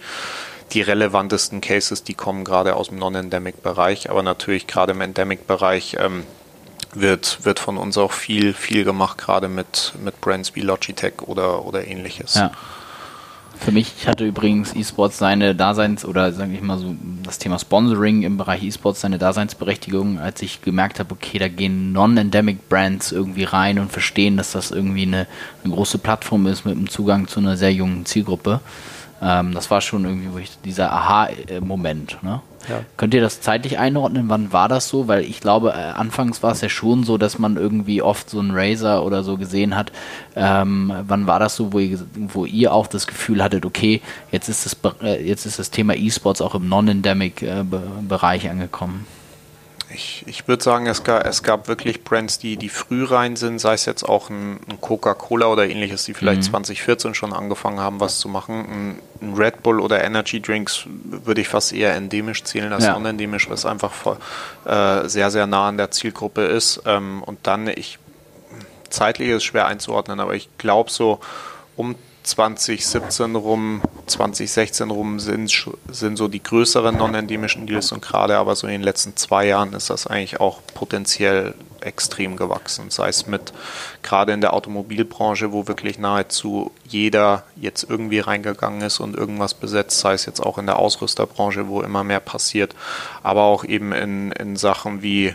[0.74, 6.26] die relevantesten Cases, die kommen gerade aus dem Non-Endemic-Bereich, aber natürlich gerade im Endemic-Bereich ähm,
[6.94, 11.66] wird, wird von uns auch viel, viel gemacht, gerade mit, mit Brands wie Logitech oder,
[11.66, 12.36] oder ähnliches.
[12.36, 12.52] Ja.
[13.60, 18.22] Für mich hatte übrigens E-Sports seine Daseins- oder sage ich mal so das Thema Sponsoring
[18.22, 23.46] im Bereich E-Sports seine Daseinsberechtigung, als ich gemerkt habe, okay, da gehen Non-Endemic Brands irgendwie
[23.46, 25.28] rein und verstehen, dass das irgendwie eine,
[25.64, 28.62] eine große Plattform ist mit einem Zugang zu einer sehr jungen Zielgruppe.
[29.22, 32.20] Ähm, das war schon irgendwie dieser Aha-Moment.
[32.22, 32.42] Ne?
[32.70, 32.82] Ja.
[32.98, 34.30] Könnt ihr das zeitlich einordnen?
[34.30, 35.08] Wann war das so?
[35.08, 38.40] Weil ich glaube, äh, anfangs war es ja schon so, dass man irgendwie oft so
[38.40, 39.92] einen Razer oder so gesehen hat.
[40.36, 44.02] Ähm, wann war das so, wo ihr, wo ihr auch das Gefühl hattet, okay,
[44.32, 49.06] jetzt ist das, äh, jetzt ist das Thema E-Sports auch im Non-Endemic-Bereich äh, angekommen?
[49.98, 53.58] Ich, ich würde sagen, es gab, es gab wirklich Brands, die, die früh rein sind,
[53.58, 56.52] sei es jetzt auch ein, ein Coca-Cola oder ähnliches, die vielleicht mhm.
[56.52, 59.00] 2014 schon angefangen haben, was zu machen.
[59.22, 62.94] Ein, ein, Red Bull oder Energy Drinks würde ich fast eher endemisch zählen als ja.
[62.94, 64.18] unendemisch, was einfach voll,
[64.66, 66.84] äh, sehr, sehr nah an der Zielgruppe ist.
[66.86, 67.98] Ähm, und dann, ich
[68.92, 71.20] zeitlich ist schwer einzuordnen, aber ich glaube so
[71.76, 71.96] um
[72.28, 78.68] 2017 rum, 2016 rum sind, sind so die größeren non-endemischen Deals und gerade aber so
[78.68, 82.90] in den letzten zwei Jahren ist das eigentlich auch potenziell extrem gewachsen.
[82.90, 83.54] Sei es mit
[84.04, 90.00] gerade in der Automobilbranche, wo wirklich nahezu jeder jetzt irgendwie reingegangen ist und irgendwas besetzt,
[90.00, 92.76] sei es jetzt auch in der Ausrüsterbranche, wo immer mehr passiert,
[93.24, 95.34] aber auch eben in, in Sachen wie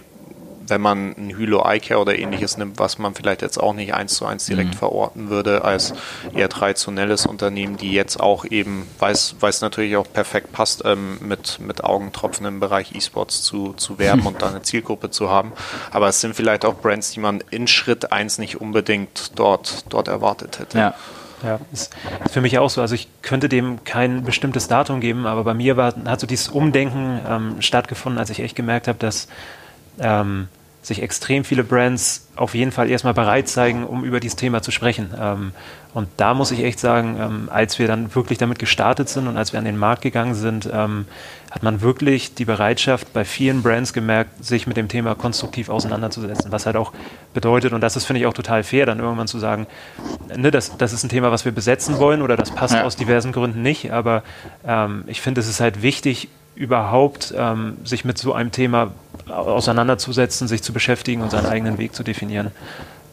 [0.69, 4.15] wenn man ein Hylo iCare oder ähnliches nimmt, was man vielleicht jetzt auch nicht eins
[4.15, 4.79] zu eins direkt mhm.
[4.79, 5.95] verorten würde als
[6.35, 11.59] eher traditionelles Unternehmen, die jetzt auch eben, weil es natürlich auch perfekt passt, ähm, mit,
[11.61, 15.53] mit Augentropfen im Bereich E-Sports zu, zu werben und da eine Zielgruppe zu haben.
[15.91, 20.09] Aber es sind vielleicht auch Brands, die man in Schritt 1 nicht unbedingt dort, dort
[20.09, 20.79] erwartet hätte.
[20.79, 20.95] Ja.
[21.43, 21.93] Ja, ist
[22.31, 22.81] für mich auch so.
[22.81, 26.49] Also ich könnte dem kein bestimmtes Datum geben, aber bei mir war, hat so dieses
[26.49, 29.27] Umdenken ähm, stattgefunden, als ich echt gemerkt habe, dass
[29.99, 30.49] ähm,
[30.83, 34.73] sich extrem viele Brands auf jeden Fall erstmal bereit zeigen, um über dieses Thema zu
[34.73, 35.15] sprechen.
[35.19, 35.53] Ähm,
[35.95, 39.37] und da muss ich echt sagen, ähm, als wir dann wirklich damit gestartet sind und
[39.37, 41.07] als wir an den Markt gegangen sind, ähm,
[41.51, 46.51] hat man wirklich die Bereitschaft bei vielen Brands gemerkt, sich mit dem Thema konstruktiv auseinanderzusetzen.
[46.51, 46.93] Was halt auch
[47.33, 49.67] bedeutet, und das ist, finde ich, auch total fair, dann irgendwann zu sagen,
[50.35, 52.85] ne, das, das ist ein Thema, was wir besetzen wollen oder das passt ja.
[52.85, 53.93] aus diversen Gründen nicht.
[53.93, 54.25] Aber
[54.67, 58.93] ähm, ich finde, es ist halt wichtig, überhaupt ähm, sich mit so einem Thema
[59.29, 62.51] auseinanderzusetzen, sich zu beschäftigen und seinen eigenen Weg zu definieren.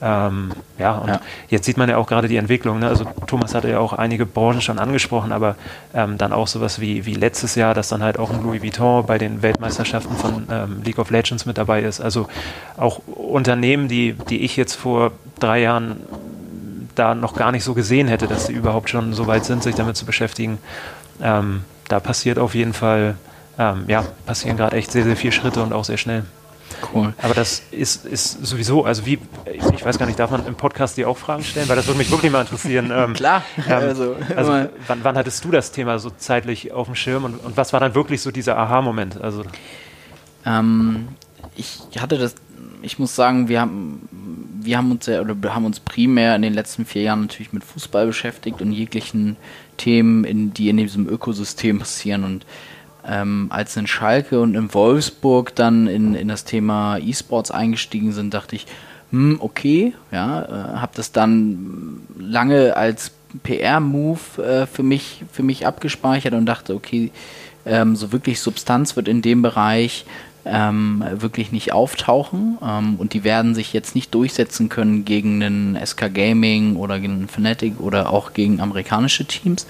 [0.01, 1.21] Ähm, ja, und ja.
[1.49, 2.79] jetzt sieht man ja auch gerade die Entwicklung.
[2.79, 2.87] Ne?
[2.87, 5.55] Also Thomas hatte ja auch einige Branchen schon angesprochen, aber
[5.93, 9.05] ähm, dann auch sowas wie, wie letztes Jahr, dass dann halt auch ein Louis Vuitton
[9.05, 11.99] bei den Weltmeisterschaften von ähm, League of Legends mit dabei ist.
[11.99, 12.27] Also
[12.77, 15.97] auch Unternehmen, die, die ich jetzt vor drei Jahren
[16.95, 19.75] da noch gar nicht so gesehen hätte, dass sie überhaupt schon so weit sind, sich
[19.75, 20.59] damit zu beschäftigen.
[21.21, 23.15] Ähm, da passiert auf jeden Fall
[23.59, 26.23] ähm, ja, passieren gerade echt sehr, sehr viele Schritte und auch sehr schnell.
[26.93, 27.13] Cool.
[27.21, 29.19] Aber das ist, ist sowieso, also wie,
[29.75, 31.67] ich weiß gar nicht, darf man im Podcast dir auch Fragen stellen?
[31.67, 32.91] Weil das würde mich wirklich mal interessieren.
[32.99, 33.43] Ähm, Klar.
[33.57, 34.51] Ähm, also, also
[34.87, 37.79] wann, wann, hattest du das Thema so zeitlich auf dem Schirm und, und was war
[37.79, 39.21] dann wirklich so dieser Aha-Moment?
[39.21, 39.43] Also,
[40.45, 41.09] ähm,
[41.55, 42.35] ich hatte das,
[42.81, 44.07] ich muss sagen, wir haben,
[44.61, 47.53] wir haben uns ja, oder wir haben uns primär in den letzten vier Jahren natürlich
[47.53, 49.35] mit Fußball beschäftigt und jeglichen
[49.77, 52.45] Themen, in, die in diesem Ökosystem passieren und
[53.09, 58.33] ähm, als in Schalke und in Wolfsburg dann in, in das Thema E-Sports eingestiegen sind,
[58.33, 58.67] dachte ich,
[59.11, 63.11] hm, okay, ja, äh, habe das dann lange als
[63.43, 67.11] PR-Move äh, für mich für mich abgespeichert und dachte, okay,
[67.65, 70.05] ähm, so wirklich Substanz wird in dem Bereich
[70.45, 75.85] ähm, wirklich nicht auftauchen ähm, und die werden sich jetzt nicht durchsetzen können gegen einen
[75.85, 79.67] SK Gaming oder gegen Fnatic oder auch gegen amerikanische Teams.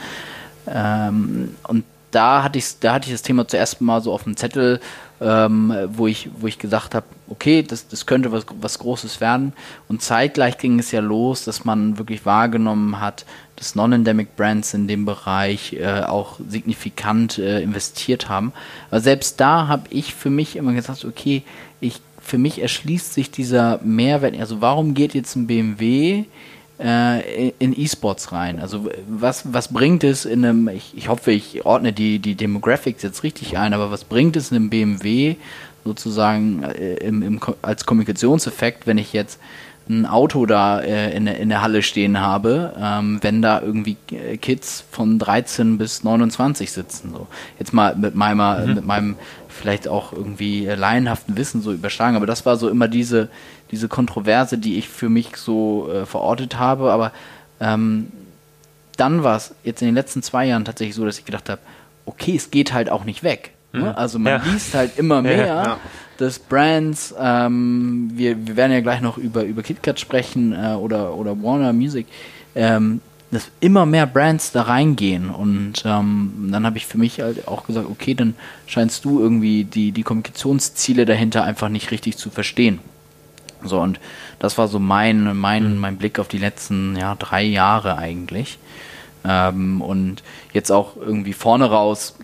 [0.68, 4.38] Ähm, und da hatte ich, da hatte ich das Thema zuerst mal so auf dem
[4.38, 4.80] Zettel
[5.22, 9.54] ähm, wo, ich, wo ich gesagt habe, okay, das, das könnte was, was Großes werden.
[9.88, 14.88] Und zeitgleich ging es ja los, dass man wirklich wahrgenommen hat, dass Non-Endemic Brands in
[14.88, 18.54] dem Bereich äh, auch signifikant äh, investiert haben.
[18.90, 21.44] Aber selbst da habe ich für mich immer gesagt, okay,
[21.82, 24.40] ich, für mich erschließt sich dieser Mehrwert.
[24.40, 26.26] Also warum geht jetzt ein BMW
[26.80, 28.60] äh, in E-Sports rein?
[28.60, 33.04] Also was, was bringt es in einem, ich, ich hoffe, ich ordne die, die Demographics
[33.04, 35.36] jetzt richtig ein, aber was bringt es in einem BMW
[35.84, 39.40] sozusagen äh, im, im, als Kommunikationseffekt, wenn ich jetzt
[39.90, 44.38] ein Auto da äh, in, in der Halle stehen habe, ähm, wenn da irgendwie äh,
[44.38, 47.12] Kids von 13 bis 29 sitzen.
[47.12, 47.28] So.
[47.58, 48.76] Jetzt mal mit meinem, mhm.
[48.76, 49.16] mit meinem
[49.48, 53.30] vielleicht auch irgendwie laienhaften Wissen so überschlagen, aber das war so immer diese,
[53.72, 56.92] diese Kontroverse, die ich für mich so äh, verortet habe.
[56.92, 57.12] Aber
[57.60, 58.08] ähm,
[58.98, 61.62] dann war es jetzt in den letzten zwei Jahren tatsächlich so, dass ich gedacht habe,
[62.06, 63.52] okay, es geht halt auch nicht weg.
[63.72, 63.82] Ne?
[63.82, 63.88] Mhm.
[63.96, 64.52] Also man ja.
[64.52, 65.78] liest halt immer mehr, ja,
[66.18, 71.16] dass Brands, ähm, wir, wir werden ja gleich noch über, über KitKat sprechen äh, oder,
[71.16, 72.08] oder Warner Music,
[72.56, 73.02] ähm,
[73.32, 75.30] dass immer mehr Brands da reingehen.
[75.30, 78.34] Und ähm, dann habe ich für mich halt auch gesagt, okay, dann
[78.66, 82.80] scheinst du irgendwie die, die Kommunikationsziele dahinter einfach nicht richtig zu verstehen.
[83.64, 84.00] So, und
[84.40, 85.80] das war so mein, mein, mhm.
[85.80, 88.58] mein Blick auf die letzten ja, drei Jahre eigentlich.
[89.26, 92.16] Ähm, und jetzt auch irgendwie vorne raus,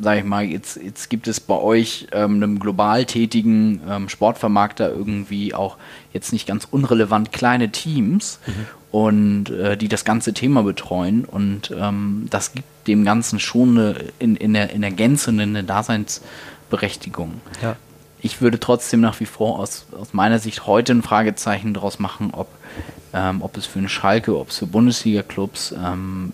[0.00, 4.90] sage ich mal, jetzt, jetzt gibt es bei euch ähm, einem global tätigen ähm, Sportvermarkter
[4.90, 5.76] irgendwie auch
[6.12, 8.66] jetzt nicht ganz unrelevant kleine Teams mhm.
[8.92, 11.24] und äh, die das ganze Thema betreuen.
[11.24, 15.64] Und ähm, das gibt dem Ganzen schon eine, in, in, der, in der Gänze eine
[15.64, 17.40] Daseinsberechtigung.
[17.60, 17.76] Ja
[18.20, 22.30] ich würde trotzdem nach wie vor aus, aus meiner Sicht heute ein Fragezeichen daraus machen,
[22.32, 22.48] ob,
[23.12, 26.32] ähm, ob es für einen Schalke, ob es für Bundesliga-Clubs, ähm,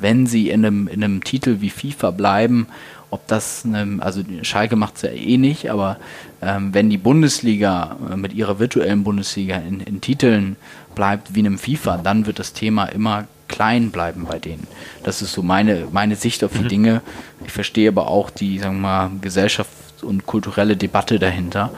[0.00, 2.66] wenn sie in einem, in einem Titel wie FIFA bleiben,
[3.10, 5.98] ob das, eine, also Schalke macht es ja eh nicht, aber
[6.42, 10.56] ähm, wenn die Bundesliga äh, mit ihrer virtuellen Bundesliga in, in Titeln
[10.94, 14.66] bleibt wie in einem FIFA, dann wird das Thema immer klein bleiben bei denen.
[15.02, 16.68] Das ist so meine, meine Sicht auf die mhm.
[16.68, 17.02] Dinge.
[17.44, 19.70] Ich verstehe aber auch die, sagen wir mal, Gesellschaft
[20.02, 21.70] und kulturelle Debatte dahinter.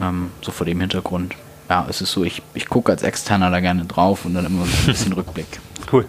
[0.00, 1.34] Ähm, so vor dem Hintergrund.
[1.68, 4.62] Ja, es ist so, ich, ich gucke als Externer da gerne drauf und dann immer
[4.62, 5.46] ein bisschen Rückblick.
[5.92, 6.04] Cool.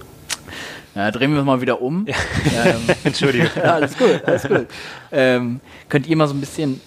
[0.95, 2.07] Ja, drehen wir mal wieder um.
[2.07, 2.15] Ja.
[2.65, 3.49] Ähm, Entschuldigung.
[3.55, 4.65] ja, alles gut, alles gut.
[5.11, 6.81] Ähm, könnt ihr mal so ein bisschen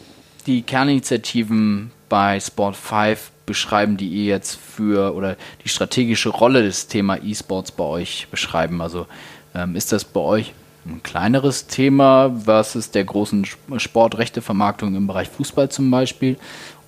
[0.45, 6.89] die Kerninitiativen bei Sport 5 beschreiben, die ihr jetzt für oder die strategische Rolle des
[6.89, 8.81] Thema E-Sports bei euch beschreiben?
[8.81, 9.07] Also
[9.55, 10.55] ähm, ist das bei euch
[10.87, 16.39] ein kleineres Thema versus der großen Sportrechtevermarktung im Bereich Fußball zum Beispiel?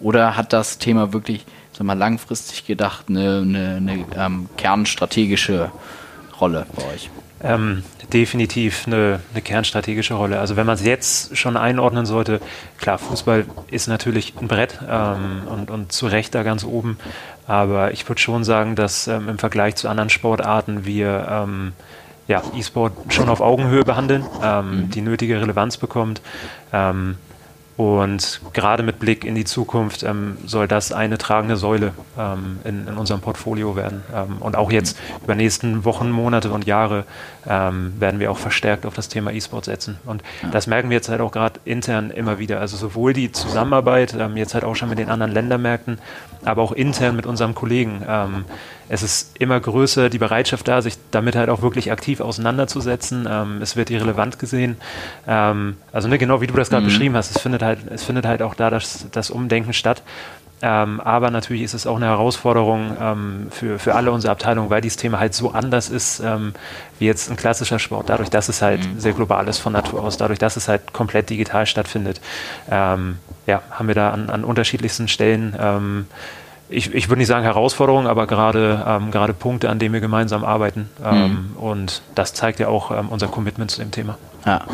[0.00, 5.70] Oder hat das Thema wirklich, sag mal, langfristig gedacht eine, eine, eine ähm, kernstrategische
[6.40, 7.11] Rolle bei euch?
[7.44, 10.38] Ähm, definitiv eine, eine, kernstrategische Rolle.
[10.38, 12.40] Also wenn man es jetzt schon einordnen sollte,
[12.78, 16.98] klar, Fußball ist natürlich ein Brett ähm, und, und zu Recht da ganz oben.
[17.48, 21.72] Aber ich würde schon sagen, dass ähm, im Vergleich zu anderen Sportarten wir ähm,
[22.33, 24.90] ja, E-Sport schon auf Augenhöhe behandeln, ähm, mhm.
[24.90, 26.23] die nötige Relevanz bekommt.
[26.73, 27.16] Ähm,
[27.77, 32.87] und gerade mit Blick in die Zukunft ähm, soll das eine tragende Säule ähm, in,
[32.87, 34.03] in, unserem Portfolio werden.
[34.14, 37.05] Ähm, und auch jetzt über nächsten Wochen, Monate und Jahre
[37.47, 39.99] ähm, werden wir auch verstärkt auf das Thema E-Sport setzen.
[40.07, 40.51] Und ja.
[40.51, 42.61] das merken wir jetzt halt auch gerade intern immer wieder.
[42.61, 45.99] Also sowohl die Zusammenarbeit, ähm, jetzt halt auch schon mit den anderen Ländermärkten,
[46.45, 48.03] aber auch intern mit unserem Kollegen.
[48.88, 53.27] Ähm, es ist immer größer die Bereitschaft da, sich damit halt auch wirklich aktiv auseinanderzusetzen.
[53.62, 54.77] es wird irrelevant gesehen.
[55.27, 56.88] also ne, genau wie du das gerade mhm.
[56.88, 60.03] beschrieben hast, es findet findet halt, es findet halt auch da das, das Umdenken statt.
[60.64, 64.81] Ähm, aber natürlich ist es auch eine Herausforderung ähm, für, für alle unsere Abteilungen, weil
[64.81, 66.55] dieses Thema halt so anders ist ähm,
[67.01, 68.09] wie jetzt ein klassischer Sport.
[68.09, 69.01] Dadurch, dass es halt mhm.
[69.01, 72.21] sehr global ist von Natur aus, dadurch, dass es halt komplett digital stattfindet,
[72.71, 73.18] ähm,
[73.49, 76.07] ja, haben wir da an, an unterschiedlichsten Stellen ähm,
[76.72, 80.44] ich, ich würde nicht sagen Herausforderungen, aber gerade ähm, gerade Punkte, an denen wir gemeinsam
[80.44, 80.88] arbeiten.
[81.04, 81.56] Ähm, mhm.
[81.56, 84.18] Und das zeigt ja auch ähm, unser Commitment zu dem Thema.
[84.46, 84.64] Ja.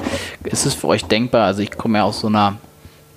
[0.45, 1.45] Ist es für euch denkbar?
[1.45, 2.57] Also ich komme ja aus so einer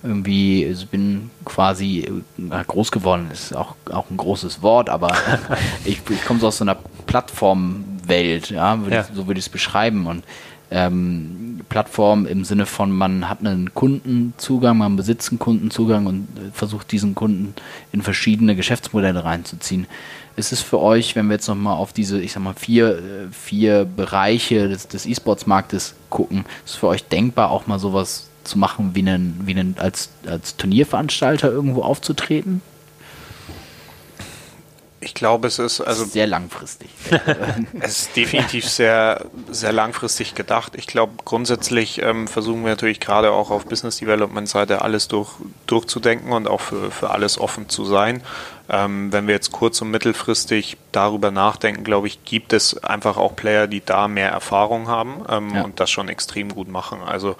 [0.03, 1.99] irgendwie, ich bin quasi
[2.39, 5.11] äh, groß geworden, ist auch, auch ein großes Wort, aber
[5.85, 9.01] ich, ich komme so aus so einer Plattformwelt, ja, würd ja.
[9.01, 10.07] Ich, so würde ich es beschreiben.
[10.07, 10.23] Und
[10.71, 16.51] ähm, Plattform im Sinne von, man hat einen Kundenzugang, man besitzt einen Kundenzugang und äh,
[16.53, 17.53] versucht diesen Kunden
[17.91, 19.85] in verschiedene Geschäftsmodelle reinzuziehen.
[20.37, 23.01] Ist es für euch, wenn wir jetzt nochmal auf diese, ich sag mal, vier, äh,
[23.31, 28.91] vier Bereiche des, E-Sports-Marktes gucken, ist es für euch denkbar, auch mal sowas zu machen,
[28.93, 32.61] wie einen, wie einen als, als Turnierveranstalter irgendwo aufzutreten?
[35.03, 36.89] Ich glaube, es ist also sehr langfristig.
[37.79, 40.73] es ist definitiv sehr, sehr langfristig gedacht.
[40.75, 45.31] Ich glaube, grundsätzlich ähm, versuchen wir natürlich gerade auch auf Business Development Seite alles durch,
[45.65, 48.21] durchzudenken und auch für, für alles offen zu sein.
[48.73, 53.35] Ähm, wenn wir jetzt kurz- und mittelfristig darüber nachdenken, glaube ich, gibt es einfach auch
[53.35, 55.63] Player, die da mehr Erfahrung haben ähm, ja.
[55.63, 56.99] und das schon extrem gut machen.
[57.05, 57.35] Also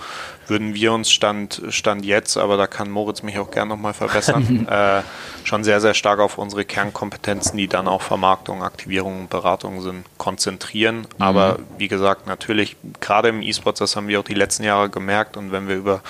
[0.48, 4.67] würden wir uns Stand, Stand jetzt, aber da kann Moritz mich auch gerne nochmal verbessern,
[4.70, 5.02] äh,
[5.46, 10.06] schon sehr, sehr stark auf unsere Kernkompetenzen, die dann auch Vermarktung, Aktivierung und Beratung sind,
[10.17, 10.98] konzentrieren.
[10.98, 11.06] Mhm.
[11.20, 15.38] Aber wie gesagt, natürlich, gerade im E-Sports, das haben wir auch die letzten Jahre gemerkt
[15.38, 16.02] und wenn wir über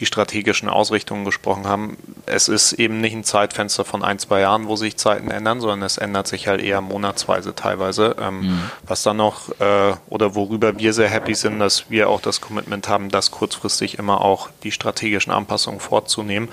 [0.00, 4.66] die strategischen Ausrichtungen gesprochen haben, es ist eben nicht ein Zeitfenster von ein, zwei Jahren,
[4.70, 8.14] wo sich Zeiten ändern, sondern es ändert sich halt eher monatsweise teilweise.
[8.20, 8.60] Ähm, mhm.
[8.86, 12.88] Was dann noch äh, oder worüber wir sehr happy sind, dass wir auch das Commitment
[12.88, 16.48] haben, das kurzfristig immer auch die strategischen Anpassungen vorzunehmen.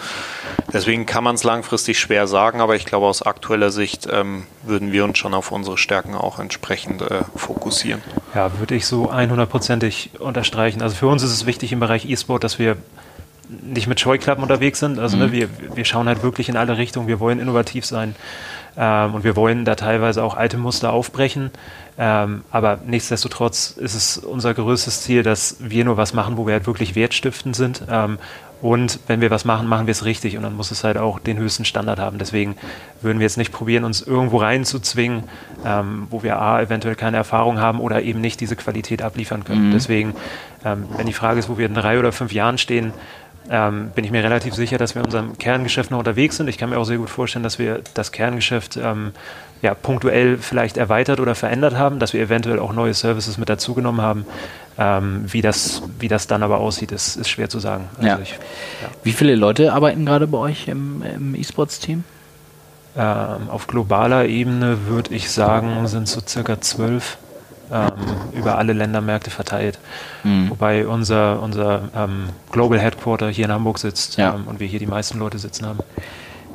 [0.73, 4.91] Deswegen kann man es langfristig schwer sagen, aber ich glaube aus aktueller Sicht ähm, würden
[4.91, 8.01] wir uns schon auf unsere Stärken auch entsprechend äh, fokussieren.
[8.33, 10.81] Ja, würde ich so 100%ig unterstreichen.
[10.81, 12.77] Also für uns ist es wichtig im Bereich E-Sport, dass wir
[13.49, 14.99] nicht mit Scheuklappen unterwegs sind.
[14.99, 15.33] Also ne, mhm.
[15.33, 17.07] ne, wir, wir schauen halt wirklich in alle Richtungen.
[17.07, 18.15] Wir wollen innovativ sein
[18.77, 21.51] ähm, und wir wollen da teilweise auch alte Muster aufbrechen.
[21.97, 26.53] Ähm, aber nichtsdestotrotz ist es unser größtes Ziel, dass wir nur was machen, wo wir
[26.53, 27.83] halt wirklich wertstiftend sind.
[27.89, 28.19] Ähm,
[28.61, 31.19] und wenn wir was machen, machen wir es richtig und dann muss es halt auch
[31.19, 32.17] den höchsten Standard haben.
[32.17, 32.55] Deswegen
[33.01, 35.23] würden wir jetzt nicht probieren, uns irgendwo reinzuzwingen,
[35.63, 39.69] ähm, wo wir A, eventuell keine Erfahrung haben oder eben nicht diese Qualität abliefern können.
[39.69, 39.73] Mhm.
[39.73, 40.15] Deswegen,
[40.65, 42.93] ähm, wenn die Frage ist, wo wir in drei oder fünf Jahren stehen,
[43.49, 46.47] ähm, bin ich mir relativ sicher, dass wir in unserem Kerngeschäft noch unterwegs sind.
[46.47, 49.11] Ich kann mir auch sehr gut vorstellen, dass wir das Kerngeschäft ähm,
[49.61, 54.01] ja, punktuell vielleicht erweitert oder verändert haben, dass wir eventuell auch neue Services mit dazugenommen
[54.01, 54.25] haben.
[54.77, 57.85] Ähm, wie, das, wie das dann aber aussieht, ist, ist schwer zu sagen.
[57.97, 58.19] Also ja.
[58.21, 58.89] Ich, ja.
[59.03, 62.03] Wie viele Leute arbeiten gerade bei euch im, im E-Sports-Team?
[62.95, 67.17] Ähm, auf globaler Ebene würde ich sagen, sind so circa zwölf
[67.71, 67.91] ähm,
[68.33, 69.79] über alle Ländermärkte verteilt.
[70.23, 70.49] Mhm.
[70.49, 74.35] Wobei unser, unser ähm, Global Headquarter hier in Hamburg sitzt ja.
[74.35, 75.79] ähm, und wir hier die meisten Leute sitzen haben.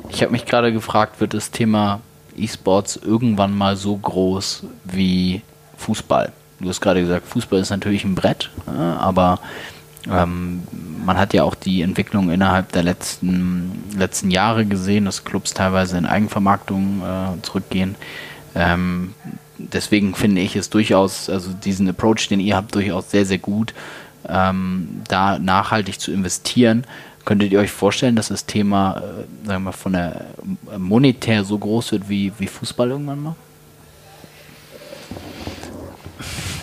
[0.09, 2.01] Ich habe mich gerade gefragt, wird das Thema
[2.37, 5.41] E-Sports irgendwann mal so groß wie
[5.77, 6.31] Fußball?
[6.59, 9.39] Du hast gerade gesagt, Fußball ist natürlich ein Brett, aber
[10.09, 10.63] ähm,
[11.05, 15.97] man hat ja auch die Entwicklung innerhalb der letzten, letzten Jahre gesehen, dass Clubs teilweise
[15.97, 17.95] in Eigenvermarktung äh, zurückgehen.
[18.55, 19.13] Ähm,
[19.57, 23.73] deswegen finde ich es durchaus, also diesen Approach, den ihr habt, durchaus sehr, sehr gut,
[24.27, 26.85] ähm, da nachhaltig zu investieren.
[27.25, 30.25] Könntet ihr euch vorstellen, dass das Thema, äh, sagen wir mal, von der
[30.73, 33.35] äh, monetär so groß wird wie, wie Fußball irgendwann mal?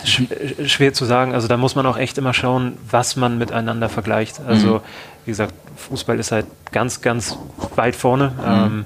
[0.03, 1.33] schwer zu sagen.
[1.33, 4.41] Also da muss man auch echt immer schauen, was man miteinander vergleicht.
[4.45, 4.81] Also mhm.
[5.25, 7.37] wie gesagt, Fußball ist halt ganz, ganz
[7.75, 8.29] weit vorne.
[8.29, 8.45] Mhm.
[8.45, 8.85] Ähm,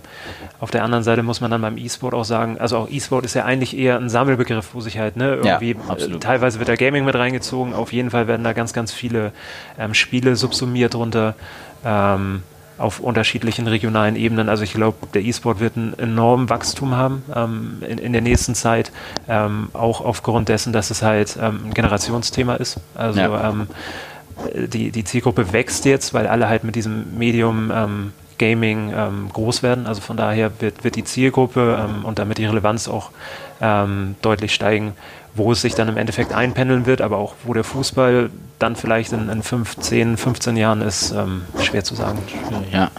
[0.59, 3.33] auf der anderen Seite muss man dann beim E-Sport auch sagen, also auch E-Sport ist
[3.33, 6.75] ja eigentlich eher ein Sammelbegriff, wo sich halt, ne, irgendwie, ja, äh, teilweise wird da
[6.75, 9.31] Gaming mit reingezogen, auf jeden Fall werden da ganz, ganz viele
[9.77, 11.35] ähm, Spiele subsumiert drunter.
[11.83, 12.43] Ähm,
[12.77, 14.49] auf unterschiedlichen regionalen Ebenen.
[14.49, 18.53] Also ich glaube, der E-Sport wird ein enormes Wachstum haben ähm, in, in, der nächsten
[18.53, 18.91] Zeit,
[19.29, 22.77] ähm, auch aufgrund dessen, dass es halt ähm, ein Generationsthema ist.
[22.93, 23.49] Also ja.
[23.49, 23.67] Ähm,
[24.67, 29.63] die, die Zielgruppe wächst jetzt, weil alle halt mit diesem Medium ähm, Gaming ähm, groß
[29.63, 29.87] werden.
[29.87, 33.11] Also von daher wird, wird die Zielgruppe und damit die Relevanz auch
[34.21, 34.93] deutlich steigen
[35.35, 39.11] wo es sich dann im Endeffekt einpendeln wird, aber auch wo der Fußball dann vielleicht
[39.11, 42.19] in, in 5, 10, 15 Jahren ist, ähm, schwer zu sagen.
[42.71, 42.89] Ja.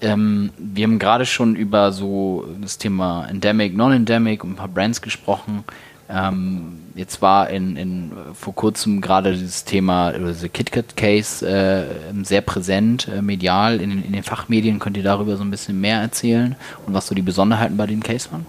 [0.00, 5.00] Ähm, wir haben gerade schon über so das Thema Endemic, Non-Endemic und ein paar Brands
[5.00, 5.64] gesprochen.
[6.12, 11.84] Ähm, jetzt war in, in vor kurzem gerade dieses Thema, also KitKat Case, äh,
[12.24, 14.78] sehr präsent, äh, medial in, in den Fachmedien.
[14.78, 18.02] Könnt ihr darüber so ein bisschen mehr erzählen und was so die Besonderheiten bei dem
[18.02, 18.46] Case waren?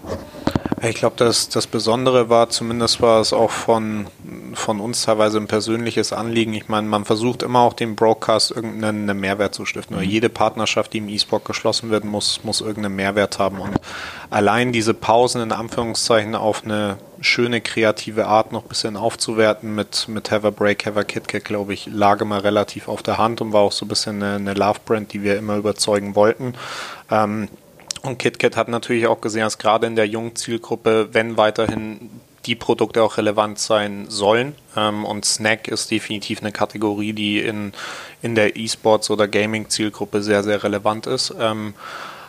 [0.84, 4.08] Ich glaube, das, das Besondere war, zumindest war es auch von,
[4.54, 6.54] von uns teilweise ein persönliches Anliegen.
[6.54, 9.96] Ich meine, man versucht immer auch dem Broadcast irgendeinen Mehrwert zu stiften.
[9.96, 10.02] Mhm.
[10.02, 13.60] jede Partnerschaft, die im E-Sport geschlossen wird, muss, muss irgendeinen Mehrwert haben.
[13.60, 13.76] Und
[14.32, 20.08] allein diese Pausen in Anführungszeichen auf eine schöne kreative Art noch ein bisschen aufzuwerten mit,
[20.08, 23.40] mit Have a Break, Have a KitKat, glaube ich, lag immer relativ auf der Hand
[23.42, 26.54] und war auch so ein bisschen eine, eine Love-Brand, die wir immer überzeugen wollten.
[27.10, 27.48] Ähm,
[28.02, 32.10] und KitKat hat natürlich auch gesehen, dass gerade in der jungen Zielgruppe, wenn weiterhin
[32.46, 34.54] die Produkte auch relevant sein sollen.
[34.76, 37.72] Ähm, und Snack ist definitiv eine Kategorie, die in,
[38.22, 41.34] in der E-Sports- oder Gaming-Zielgruppe sehr, sehr relevant ist.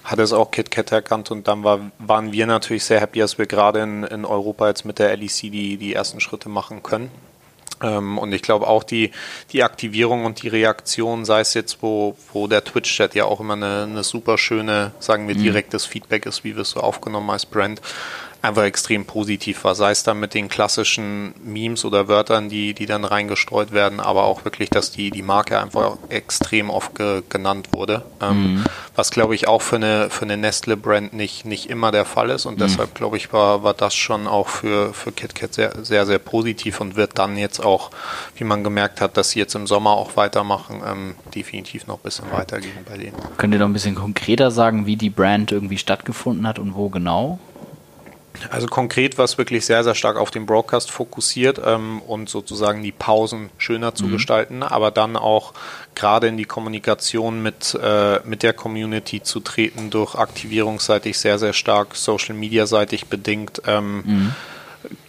[0.04, 3.46] Hat es auch KitKat erkannt und dann war, waren wir natürlich sehr happy, dass wir
[3.46, 7.10] gerade in, in Europa jetzt mit der LEC die, die ersten Schritte machen können.
[7.82, 9.12] Ähm, und ich glaube auch die,
[9.52, 13.54] die Aktivierung und die Reaktion, sei es jetzt, wo, wo der Twitch-Chat ja auch immer
[13.54, 15.44] eine, eine super schöne, sagen wir, mhm.
[15.44, 17.82] direktes Feedback ist, wie wir es so aufgenommen als Brand,
[18.44, 19.74] einfach extrem positiv war.
[19.74, 24.26] Sei es dann mit den klassischen Memes oder Wörtern, die, die dann reingestreut werden, aber
[24.26, 28.04] auch wirklich, dass die, die Marke einfach extrem oft ge, genannt wurde.
[28.22, 28.66] Ähm, mhm.
[28.96, 32.46] Was glaube ich auch für eine, für eine Nestle-Brand nicht, nicht immer der Fall ist.
[32.46, 32.64] Und mhm.
[32.64, 36.82] deshalb glaube ich, war, war das schon auch für, für KitKat sehr, sehr, sehr positiv
[36.82, 37.92] und wird dann jetzt auch,
[38.36, 42.04] wie man gemerkt hat, dass sie jetzt im Sommer auch weitermachen, ähm, definitiv noch ein
[42.04, 43.16] bisschen weitergehen bei denen.
[43.38, 46.90] Könnt ihr noch ein bisschen konkreter sagen, wie die Brand irgendwie stattgefunden hat und wo
[46.90, 47.40] genau?
[48.50, 52.82] Also konkret war es wirklich sehr, sehr stark auf den Broadcast fokussiert ähm, und sozusagen
[52.84, 54.14] die Pausen schöner zu mhm.
[54.14, 55.54] gestalten, aber dann auch
[55.96, 61.54] gerade in die Kommunikation mit, äh, mit der Community zu treten, durch aktivierungsseitig sehr, sehr
[61.54, 63.62] stark, Social Media seitig bedingt.
[63.68, 64.36] Ähm, mhm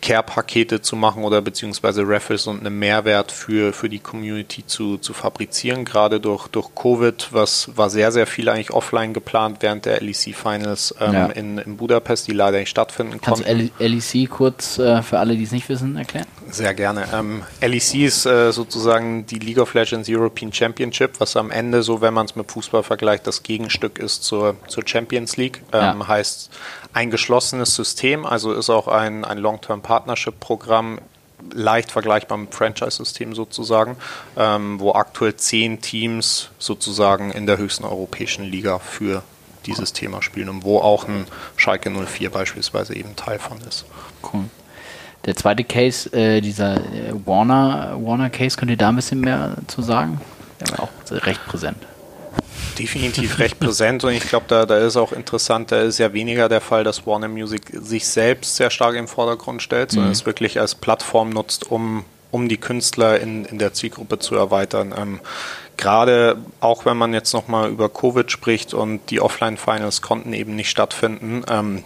[0.02, 5.14] Care-Pakete zu machen oder beziehungsweise Raffles und einen Mehrwert für, für die Community zu, zu
[5.14, 5.84] fabrizieren.
[5.84, 10.34] Gerade durch, durch Covid, was war sehr, sehr viel eigentlich offline geplant während der LEC
[10.34, 11.26] Finals ähm, ja.
[11.26, 13.70] in, in Budapest, die leider nicht stattfinden Kannst konnten.
[13.78, 16.26] Kannst du LEC kurz äh, für alle, die es nicht wissen, erklären?
[16.50, 17.06] Sehr gerne.
[17.12, 22.00] Ähm, LEC ist äh, sozusagen die League of Legends European Championship, was am Ende so,
[22.00, 25.62] wenn man es mit Fußball vergleicht, das Gegenstück ist zur, zur Champions League.
[25.72, 26.08] Ähm, ja.
[26.08, 26.50] Heißt
[26.94, 30.98] ein geschlossenes System, also ist auch ein, ein Long-Term-Partnership-Programm
[31.52, 33.96] leicht vergleichbar mit Franchise-System sozusagen,
[34.36, 39.22] ähm, wo aktuell zehn Teams sozusagen in der höchsten europäischen Liga für
[39.66, 43.84] dieses Thema spielen und wo auch ein Schalke 04 beispielsweise eben Teil von ist.
[44.32, 44.44] Cool.
[45.24, 49.56] Der zweite Case, äh, dieser äh, Warner, Warner Case, könnt ihr da ein bisschen mehr
[49.66, 50.20] zu sagen?
[50.60, 51.78] Der war auch recht präsent
[52.74, 56.48] definitiv recht präsent und ich glaube, da, da ist auch interessant, da ist ja weniger
[56.48, 60.14] der Fall, dass Warner Music sich selbst sehr stark im Vordergrund stellt, sondern mhm.
[60.14, 64.94] es wirklich als Plattform nutzt, um, um die Künstler in, in der Zielgruppe zu erweitern.
[64.96, 65.20] Ähm,
[65.76, 70.70] Gerade auch wenn man jetzt nochmal über Covid spricht und die Offline-Finals konnten eben nicht
[70.70, 71.82] stattfinden, ähm,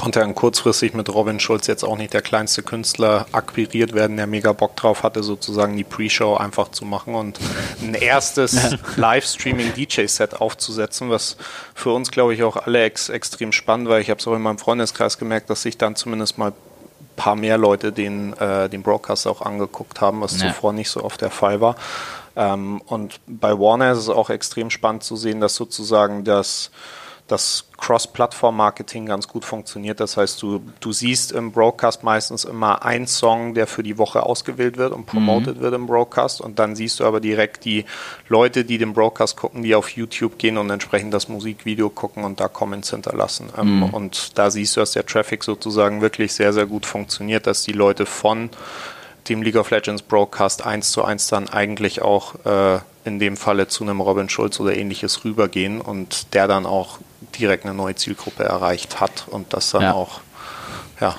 [0.00, 4.26] konnte dann kurzfristig mit Robin Schulz jetzt auch nicht der kleinste Künstler akquiriert werden, der
[4.26, 7.38] mega Bock drauf hatte, sozusagen die Pre-Show einfach zu machen und
[7.82, 11.36] ein erstes Livestreaming-DJ-Set aufzusetzen, was
[11.74, 14.00] für uns, glaube ich, auch alle ex extrem spannend war.
[14.00, 16.54] Ich habe es auch in meinem Freundeskreis gemerkt, dass sich dann zumindest mal ein
[17.16, 20.48] paar mehr Leute den, äh, den Broadcast auch angeguckt haben, was ja.
[20.48, 21.76] zuvor nicht so oft der Fall war.
[22.36, 26.70] Ähm, und bei Warner ist es auch extrem spannend zu sehen, dass sozusagen das
[27.30, 30.00] das Cross-Plattform-Marketing ganz gut funktioniert.
[30.00, 34.24] Das heißt, du, du siehst im Broadcast meistens immer einen Song, der für die Woche
[34.24, 35.60] ausgewählt wird und promoted mhm.
[35.60, 36.40] wird im Broadcast.
[36.40, 37.84] Und dann siehst du aber direkt die
[38.28, 42.40] Leute, die den Broadcast gucken, die auf YouTube gehen und entsprechend das Musikvideo gucken und
[42.40, 43.48] da Comments hinterlassen.
[43.56, 43.84] Ähm, mhm.
[43.84, 47.72] Und da siehst du, dass der Traffic sozusagen wirklich sehr, sehr gut funktioniert, dass die
[47.72, 48.50] Leute von
[49.28, 53.68] dem League of Legends Broadcast eins zu eins dann eigentlich auch äh, in dem Falle
[53.68, 56.98] zu einem Robin Schulz oder ähnliches rübergehen und der dann auch
[57.38, 59.92] direkt eine neue Zielgruppe erreicht hat und das dann ja.
[59.92, 60.20] auch
[61.00, 61.14] ja,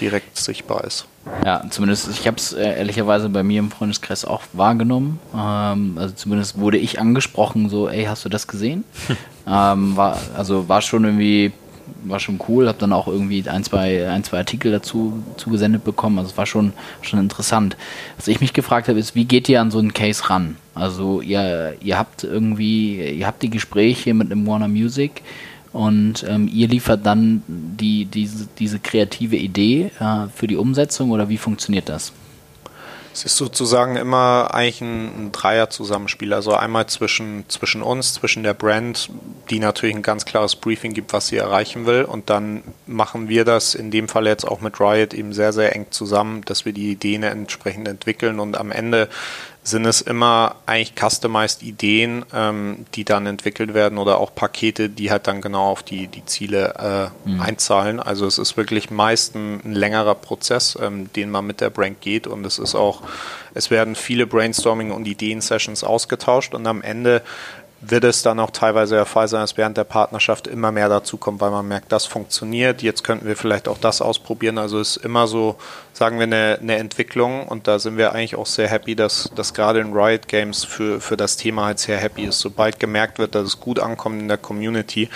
[0.00, 1.06] direkt sichtbar ist.
[1.44, 5.20] Ja, zumindest, ich habe es äh, ehrlicherweise bei mir im Freundeskreis auch wahrgenommen.
[5.34, 8.84] Ähm, also zumindest wurde ich angesprochen, so, ey, hast du das gesehen?
[9.46, 11.52] ähm, war, also war schon irgendwie,
[12.02, 16.18] war schon cool, habe dann auch irgendwie ein, zwei, ein, zwei Artikel dazu zugesendet bekommen.
[16.18, 17.76] Also es war schon, schon interessant.
[18.16, 20.56] Was ich mich gefragt habe, ist, wie geht ihr an so einen Case ran?
[20.74, 25.22] Also ihr, ihr habt irgendwie, ihr habt die Gespräche mit einem Warner Music
[25.72, 31.28] und ähm, ihr liefert dann die, diese, diese kreative Idee äh, für die Umsetzung oder
[31.28, 32.12] wie funktioniert das?
[33.14, 36.32] Es ist sozusagen immer eigentlich ein, ein Dreier-Zusammenspiel.
[36.32, 39.10] Also einmal zwischen, zwischen uns, zwischen der Brand,
[39.50, 42.04] die natürlich ein ganz klares Briefing gibt, was sie erreichen will.
[42.04, 45.76] Und dann machen wir das in dem Fall jetzt auch mit Riot eben sehr, sehr
[45.76, 49.08] eng zusammen, dass wir die Ideen entsprechend entwickeln und am Ende
[49.64, 55.12] sind es immer eigentlich customized Ideen, ähm, die dann entwickelt werden oder auch Pakete, die
[55.12, 57.40] halt dann genau auf die, die Ziele äh, mhm.
[57.40, 58.00] einzahlen.
[58.00, 62.00] Also es ist wirklich meist ein, ein längerer Prozess, ähm, den man mit der Brand
[62.00, 63.02] geht und es ist auch,
[63.54, 67.22] es werden viele Brainstorming- und Ideen-Sessions ausgetauscht und am Ende
[67.84, 71.16] wird es dann auch teilweise der Fall sein, dass während der Partnerschaft immer mehr dazu
[71.16, 72.80] kommt, weil man merkt, das funktioniert.
[72.80, 74.56] Jetzt könnten wir vielleicht auch das ausprobieren.
[74.58, 75.56] Also es ist immer so,
[75.92, 79.52] sagen wir, eine, eine Entwicklung und da sind wir eigentlich auch sehr happy, dass, dass
[79.52, 82.38] gerade in Riot Games für, für das Thema halt sehr happy ist.
[82.38, 85.08] Sobald gemerkt wird, dass es gut ankommt in der Community,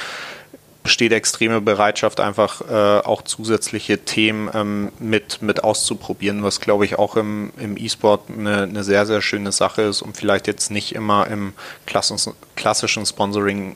[0.86, 6.96] besteht extreme Bereitschaft, einfach äh, auch zusätzliche Themen ähm, mit, mit auszuprobieren, was glaube ich
[6.96, 10.94] auch im, im E-Sport eine, eine sehr, sehr schöne Sache ist und vielleicht jetzt nicht
[10.94, 11.54] immer im
[11.86, 13.74] klassischen Sponsoring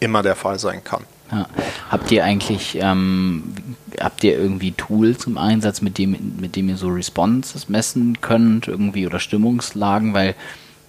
[0.00, 1.04] immer der Fall sein kann.
[1.30, 1.46] Ja.
[1.90, 3.52] Habt ihr eigentlich, ähm,
[4.00, 8.68] habt ihr irgendwie Tools im Einsatz, mit dem, mit dem ihr so Responses messen könnt,
[8.68, 10.34] irgendwie oder Stimmungslagen, weil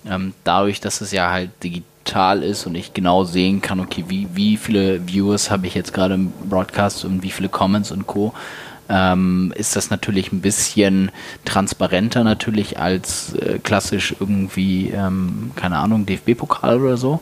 [0.10, 1.84] ähm, dadurch, dass es ja halt digital
[2.43, 6.16] ist und ich genau sehen kann, okay, wie, wie viele Viewers habe ich jetzt gerade
[6.16, 8.34] im Broadcast und wie viele Comments und Co.,
[8.89, 11.12] ähm, ist das natürlich ein bisschen
[11.45, 17.22] transparenter natürlich als äh, klassisch irgendwie, ähm, keine Ahnung, DFB-Pokal oder so.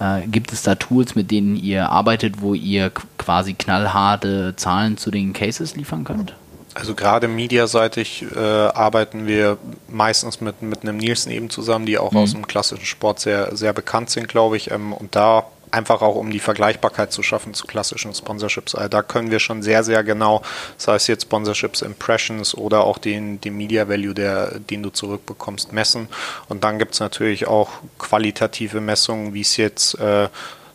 [0.00, 5.10] Äh, gibt es da Tools, mit denen ihr arbeitet, wo ihr quasi knallharte Zahlen zu
[5.10, 6.34] den Cases liefern könnt?
[6.78, 9.58] Also gerade mediaseitig äh, arbeiten wir
[9.88, 12.18] meistens mit, mit einem Nielsen eben zusammen, die auch mhm.
[12.18, 14.70] aus dem klassischen Sport sehr, sehr bekannt sind, glaube ich.
[14.70, 18.74] Ähm, und da einfach auch um die Vergleichbarkeit zu schaffen zu klassischen Sponsorships.
[18.74, 20.42] Also da können wir schon sehr, sehr genau,
[20.76, 25.72] sei es jetzt Sponsorships, Impressions oder auch den, den Media Value, der, den du zurückbekommst,
[25.72, 26.08] messen.
[26.48, 30.28] Und dann gibt es natürlich auch qualitative Messungen, wie es jetzt äh,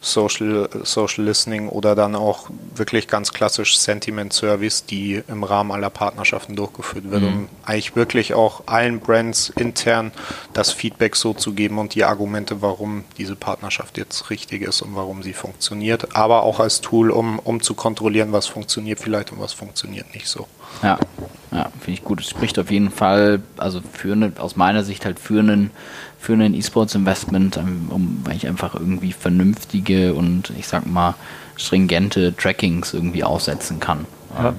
[0.03, 5.89] Social, Social Listening oder dann auch wirklich ganz klassisch Sentiment Service, die im Rahmen aller
[5.89, 7.27] Partnerschaften durchgeführt wird, mhm.
[7.27, 10.11] um eigentlich wirklich auch allen Brands intern
[10.51, 14.93] das Feedback so zu geben und die Argumente, warum diese Partnerschaft jetzt richtig ist und
[14.93, 19.39] warum sie funktioniert, aber auch als Tool, um, um zu kontrollieren, was funktioniert vielleicht und
[19.39, 20.47] was funktioniert nicht so.
[20.81, 20.99] Ja,
[21.51, 22.19] ja finde ich gut.
[22.19, 25.71] Es spricht auf jeden Fall, also für eine, aus meiner Sicht halt für einen
[26.23, 31.15] für ein E-Sports-Investment, ähm, um, weil ich einfach irgendwie vernünftige und ich sag mal
[31.57, 34.05] stringente Trackings irgendwie aussetzen kann.
[34.35, 34.53] Ja,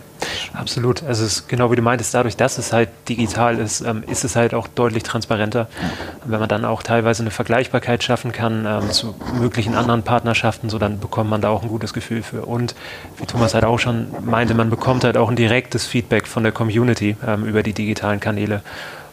[0.52, 1.02] absolut.
[1.02, 4.24] Also es ist genau wie du meintest, dadurch, dass es halt digital ist, ähm, ist
[4.24, 5.60] es halt auch deutlich transparenter.
[5.80, 5.90] Ja.
[6.26, 10.78] Wenn man dann auch teilweise eine Vergleichbarkeit schaffen kann ähm, zu möglichen anderen Partnerschaften, so
[10.78, 12.42] dann bekommt man da auch ein gutes Gefühl für.
[12.42, 12.74] Und
[13.16, 16.52] wie Thomas halt auch schon meinte, man bekommt halt auch ein direktes Feedback von der
[16.52, 18.62] Community ähm, über die digitalen Kanäle.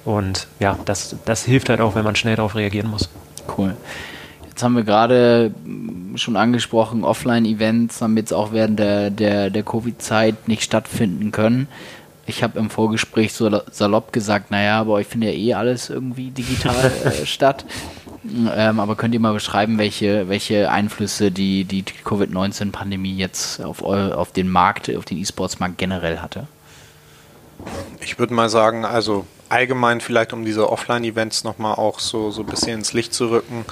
[0.06, 3.10] Und ja, das, das hilft halt auch, wenn man schnell darauf reagieren muss.
[3.58, 3.76] Cool.
[4.50, 5.52] Jetzt haben wir gerade
[6.16, 11.68] schon angesprochen, Offline-Events haben jetzt auch während der, der, der Covid-Zeit nicht stattfinden können.
[12.26, 16.32] Ich habe im Vorgespräch so salopp gesagt, naja, aber ich finde ja eh alles irgendwie
[16.32, 17.66] digital äh, statt.
[18.56, 24.14] Ähm, aber könnt ihr mal beschreiben, welche, welche Einflüsse die, die Covid-19-Pandemie jetzt auf, eu,
[24.14, 26.48] auf den Markt, auf den E-Sports-Markt generell hatte?
[28.00, 32.48] Ich würde mal sagen, also allgemein vielleicht, um diese Offline-Events nochmal auch so, so ein
[32.48, 33.66] bisschen ins Licht zu rücken,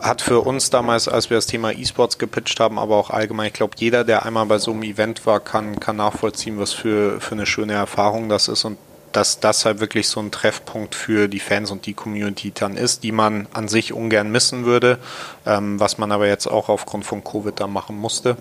[0.00, 3.54] hat für uns damals, als wir das Thema E-Sports gepitcht haben, aber auch allgemein, ich
[3.54, 7.32] glaube, jeder, der einmal bei so einem Event war, kann, kann nachvollziehen, was für, für
[7.32, 8.76] eine schöne Erfahrung das ist und
[9.12, 13.04] dass das halt wirklich so ein Treffpunkt für die Fans und die Community dann ist,
[13.04, 14.98] die man an sich ungern missen würde,
[15.46, 18.36] ähm, was man aber jetzt auch aufgrund von Covid da machen musste.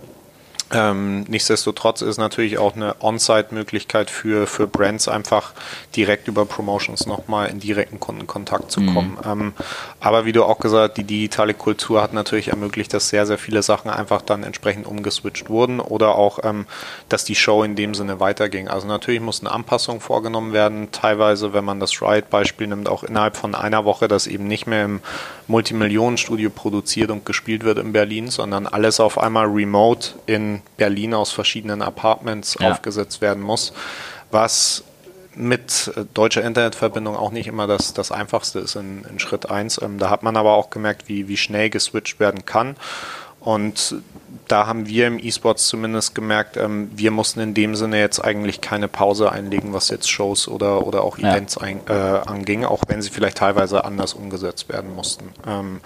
[0.71, 5.53] Ähm, nichtsdestotrotz ist natürlich auch eine On-Site-Möglichkeit für, für Brands einfach
[5.95, 8.93] direkt über Promotions nochmal in direkten Kundenkontakt zu mhm.
[8.93, 9.17] kommen.
[9.23, 9.31] Mhm.
[9.31, 9.53] Ähm,
[10.03, 13.63] aber wie du auch gesagt, die digitale Kultur hat natürlich ermöglicht, dass sehr, sehr viele
[13.63, 16.65] Sachen einfach dann entsprechend umgeswitcht wurden oder auch, ähm,
[17.07, 18.67] dass die Show in dem Sinne weiterging.
[18.67, 20.91] Also natürlich muss eine Anpassung vorgenommen werden.
[20.91, 24.83] Teilweise, wenn man das Riot-Beispiel nimmt, auch innerhalb von einer Woche, das eben nicht mehr
[24.83, 24.99] im
[25.47, 31.31] Multimillionenstudio produziert und gespielt wird in Berlin, sondern alles auf einmal remote in Berlin aus
[31.31, 32.71] verschiedenen Apartments ja.
[32.71, 33.71] aufgesetzt werden muss,
[34.31, 34.83] was
[35.35, 39.81] mit deutscher Internetverbindung auch nicht immer das, das Einfachste ist in, in Schritt 1.
[39.81, 42.75] Ähm, da hat man aber auch gemerkt, wie, wie schnell geswitcht werden kann.
[43.39, 43.95] Und
[44.47, 48.61] da haben wir im E-Sports zumindest gemerkt, ähm, wir mussten in dem Sinne jetzt eigentlich
[48.61, 51.61] keine Pause einlegen, was jetzt Shows oder, oder auch Events ja.
[51.63, 55.25] ein, äh, anging, auch wenn sie vielleicht teilweise anders umgesetzt werden mussten.
[55.45, 55.81] Ähm,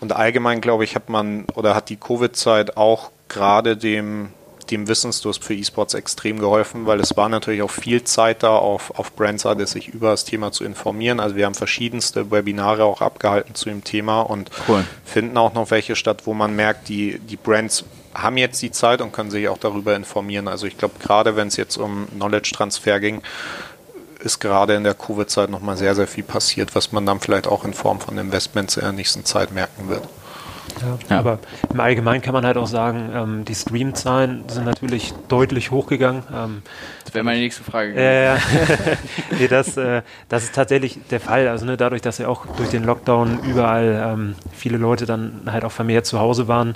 [0.00, 4.28] und allgemein, glaube ich, hat man oder hat die Covid-Zeit auch gerade dem,
[4.72, 8.98] dem Wissensdurst für E-Sports extrem geholfen, weil es war natürlich auch viel Zeit da auf,
[8.98, 11.20] auf Brandseite, sich über das Thema zu informieren.
[11.20, 14.84] Also wir haben verschiedenste Webinare auch abgehalten zu dem Thema und cool.
[15.04, 19.00] finden auch noch welche statt, wo man merkt, die, die Brands haben jetzt die Zeit
[19.00, 20.48] und können sich auch darüber informieren.
[20.48, 23.22] Also ich glaube, gerade wenn es jetzt um Knowledge-Transfer ging,
[24.20, 27.64] ist gerade in der Covid-Zeit nochmal sehr, sehr viel passiert, was man dann vielleicht auch
[27.64, 30.08] in Form von Investments in der nächsten Zeit merken wird.
[30.80, 31.18] Ja, ja.
[31.18, 31.38] Aber
[31.72, 36.22] im Allgemeinen kann man halt auch sagen, ähm, die Streamzahlen sind natürlich deutlich hochgegangen.
[36.34, 36.62] Ähm,
[37.04, 37.94] das wäre meine nächste Frage.
[37.94, 38.36] Äh,
[39.38, 41.48] nee, das, äh, das ist tatsächlich der Fall.
[41.48, 45.64] Also ne, dadurch, dass ja auch durch den Lockdown überall ähm, viele Leute dann halt
[45.64, 46.74] auch vermehrt zu Hause waren,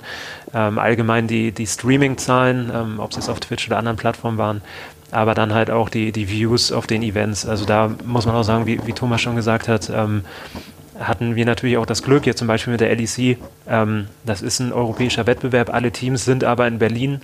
[0.53, 4.61] ähm, allgemein die, die Streaming-Zahlen, ähm, ob es jetzt auf Twitch oder anderen Plattformen waren,
[5.11, 7.45] aber dann halt auch die, die Views auf den Events.
[7.45, 10.23] Also da muss man auch sagen, wie, wie Thomas schon gesagt hat, ähm,
[10.99, 13.37] hatten wir natürlich auch das Glück, jetzt zum Beispiel mit der LEC,
[13.67, 17.21] ähm, das ist ein europäischer Wettbewerb, alle Teams sind aber in Berlin.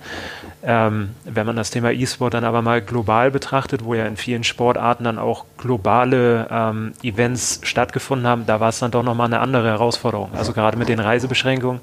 [0.66, 4.44] Ähm, wenn man das Thema E-Sport dann aber mal global betrachtet, wo ja in vielen
[4.44, 9.40] Sportarten dann auch globale ähm, Events stattgefunden haben, da war es dann doch nochmal eine
[9.40, 10.30] andere Herausforderung.
[10.34, 11.80] Also gerade mit den Reisebeschränkungen.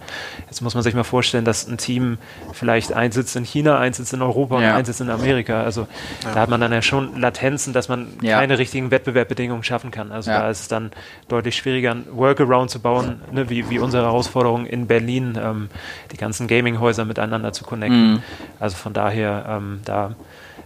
[0.48, 2.18] Jetzt muss man sich mal vorstellen, dass ein Team
[2.54, 4.72] vielleicht eins sitzt in China, sitzt in Europa ja.
[4.72, 5.64] und eins sitzt in Amerika.
[5.64, 5.88] Also
[6.24, 6.34] ja.
[6.34, 8.40] da hat man dann ja schon Latenzen, dass man ja.
[8.40, 10.12] keine richtigen Wettbewerbbedingungen schaffen kann.
[10.12, 10.92] Also da ist es dann
[11.28, 15.70] deutlich schwieriger, ein Workaround zu bauen, ne, wie, wie unsere Herausforderung in Berlin, ähm,
[16.12, 18.14] die ganzen Gaming-Häuser miteinander zu connecten.
[18.14, 18.24] Mhm.
[18.60, 20.16] Also von daher, ähm, da,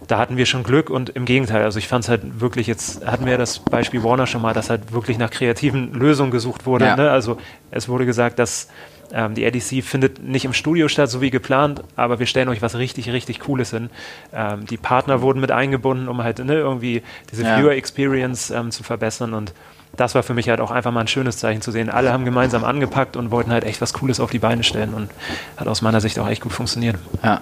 [0.06, 3.06] da hatten wir schon Glück und im Gegenteil, also ich fand es halt wirklich, jetzt
[3.06, 6.66] hatten wir ja das Beispiel Warner schon mal, dass halt wirklich nach kreativen Lösungen gesucht
[6.66, 6.86] wurde.
[6.86, 6.96] Ja.
[6.96, 7.10] Ne?
[7.10, 7.38] Also
[7.70, 8.68] es wurde gesagt, dass
[9.12, 12.62] ähm, die EDC findet nicht im Studio statt, so wie geplant, aber wir stellen euch
[12.62, 13.90] was richtig, richtig Cooles hin.
[14.32, 17.58] Ähm, die Partner wurden mit eingebunden, um halt ne, irgendwie diese ja.
[17.58, 19.52] Viewer Experience ähm, zu verbessern und
[19.96, 21.90] das war für mich halt auch einfach mal ein schönes Zeichen zu sehen.
[21.90, 25.10] Alle haben gemeinsam angepackt und wollten halt echt was Cooles auf die Beine stellen und
[25.56, 26.96] hat aus meiner Sicht auch echt gut funktioniert.
[27.22, 27.40] Ja.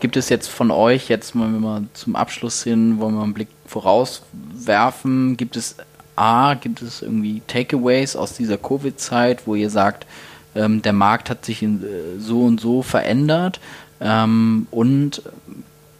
[0.00, 3.34] Gibt es jetzt von euch, jetzt wollen wir mal zum Abschluss hin, wollen wir einen
[3.34, 5.76] Blick vorauswerfen, gibt es
[6.16, 10.06] A, gibt es irgendwie Takeaways aus dieser Covid-Zeit, wo ihr sagt,
[10.54, 13.60] ähm, der Markt hat sich in, äh, so und so verändert
[14.00, 15.22] ähm, und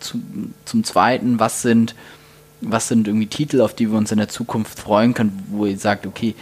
[0.01, 0.21] zu,
[0.65, 1.95] zum Zweiten, was sind
[2.61, 5.79] was sind irgendwie Titel, auf die wir uns in der Zukunft freuen können, wo ihr
[5.79, 6.35] sagt, okay,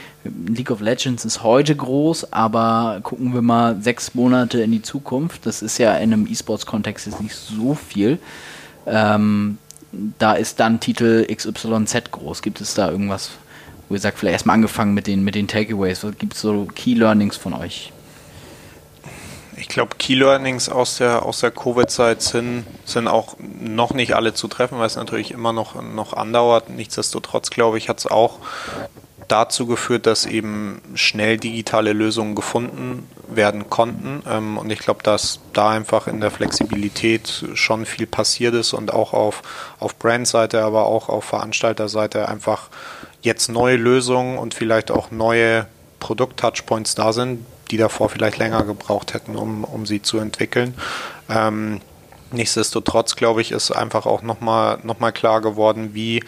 [0.46, 5.44] League of Legends ist heute groß, aber gucken wir mal sechs Monate in die Zukunft.
[5.44, 8.18] Das ist ja in einem E-Sports-Kontext jetzt nicht so viel.
[8.86, 9.58] Ähm,
[10.18, 12.42] da ist dann Titel XYZ groß.
[12.42, 13.30] Gibt es da irgendwas,
[13.88, 16.06] wo ihr sagt, vielleicht erstmal angefangen mit den, mit den Takeaways?
[16.18, 17.92] Gibt es so Key Learnings von euch?
[19.56, 24.34] Ich glaube, Key Learnings aus der, aus der Covid-Zeit sind, sind auch noch nicht alle
[24.34, 26.70] zu treffen, weil es natürlich immer noch, noch andauert.
[26.70, 28.38] Nichtsdestotrotz, glaube ich, hat es auch
[29.28, 34.22] dazu geführt, dass eben schnell digitale Lösungen gefunden werden konnten.
[34.28, 38.92] Ähm, und ich glaube, dass da einfach in der Flexibilität schon viel passiert ist und
[38.92, 39.42] auch auf,
[39.80, 42.68] auf Brandseite, aber auch auf Veranstalterseite einfach
[43.22, 45.66] jetzt neue Lösungen und vielleicht auch neue
[46.00, 50.74] Produkt-Touchpoints da sind, die davor vielleicht länger gebraucht hätten, um, um sie zu entwickeln.
[51.28, 51.80] Ähm,
[52.30, 56.22] nichtsdestotrotz, glaube ich, ist einfach auch nochmal noch mal klar geworden, wie,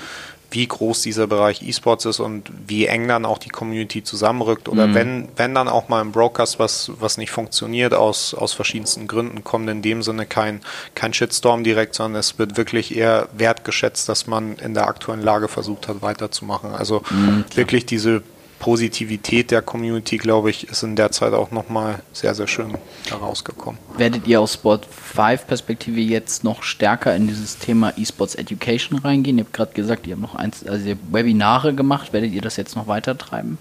[0.51, 4.69] wie groß dieser Bereich E-Sports ist und wie eng dann auch die Community zusammenrückt.
[4.69, 4.95] Oder mhm.
[4.95, 9.45] wenn, wenn dann auch mal im Broadcast was, was nicht funktioniert, aus, aus verschiedensten Gründen,
[9.45, 10.63] kommt in dem Sinne kein,
[10.97, 15.47] kein Shitstorm direkt, sondern es wird wirklich eher wertgeschätzt, dass man in der aktuellen Lage
[15.47, 16.75] versucht hat, weiterzumachen.
[16.75, 18.25] Also mhm, wirklich diese
[18.59, 22.75] Positivität der Community, glaube ich, ist in der Zeit auch nochmal sehr, sehr schön
[23.09, 23.79] herausgekommen.
[23.97, 29.39] Werdet ihr aus Sport 5 Perspektive jetzt noch stärker in dieses Thema E-Sports Education reingehen?
[29.39, 32.13] Ihr habt gerade gesagt, ihr habt noch eins, also Webinare gemacht.
[32.13, 33.59] Werdet ihr das jetzt noch weiter treiben?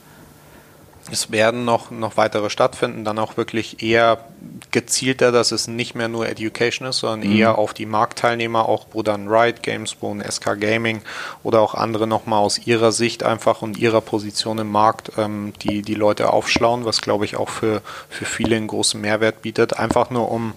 [1.11, 4.25] Es werden noch, noch weitere stattfinden, dann auch wirklich eher
[4.71, 7.35] gezielter, dass es nicht mehr nur Education ist, sondern mhm.
[7.35, 11.01] eher auf die Marktteilnehmer, auch wo dann Riot Games, wo ein SK Gaming
[11.43, 15.83] oder auch andere nochmal aus ihrer Sicht einfach und ihrer Position im Markt ähm, die,
[15.83, 19.77] die Leute aufschlauen, was glaube ich auch für, für viele einen großen Mehrwert bietet.
[19.77, 20.53] Einfach nur um,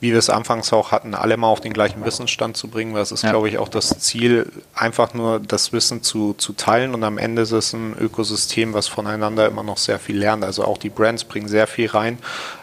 [0.00, 3.02] wie wir es anfangs auch hatten, alle mal auf den gleichen Wissensstand zu bringen, weil
[3.02, 3.30] es ist ja.
[3.30, 7.42] glaube ich auch das Ziel, einfach nur das Wissen zu, zu teilen und am Ende
[7.42, 10.44] ist es ein Ökosystem, was voneinander immer noch sehr viel lernt.
[10.44, 12.18] Also auch die Brands bringen sehr viel rein,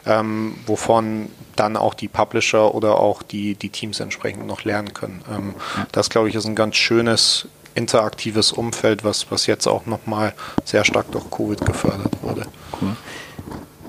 [0.06, 5.24] ähm, wovon dann auch die Publisher oder auch die, die Teams entsprechend noch lernen können.
[5.32, 5.88] Ähm, ja.
[5.92, 10.84] Das, glaube ich, ist ein ganz schönes interaktives Umfeld, was, was jetzt auch nochmal sehr
[10.84, 12.46] stark durch Covid gefördert wurde.
[12.80, 12.96] Cool.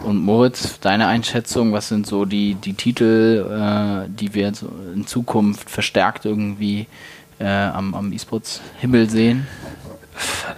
[0.05, 4.53] Und Moritz, deine Einschätzung, was sind so die, die Titel, äh, die wir
[4.95, 6.87] in Zukunft verstärkt irgendwie
[7.39, 9.47] äh, am, am E-Sports-Himmel sehen?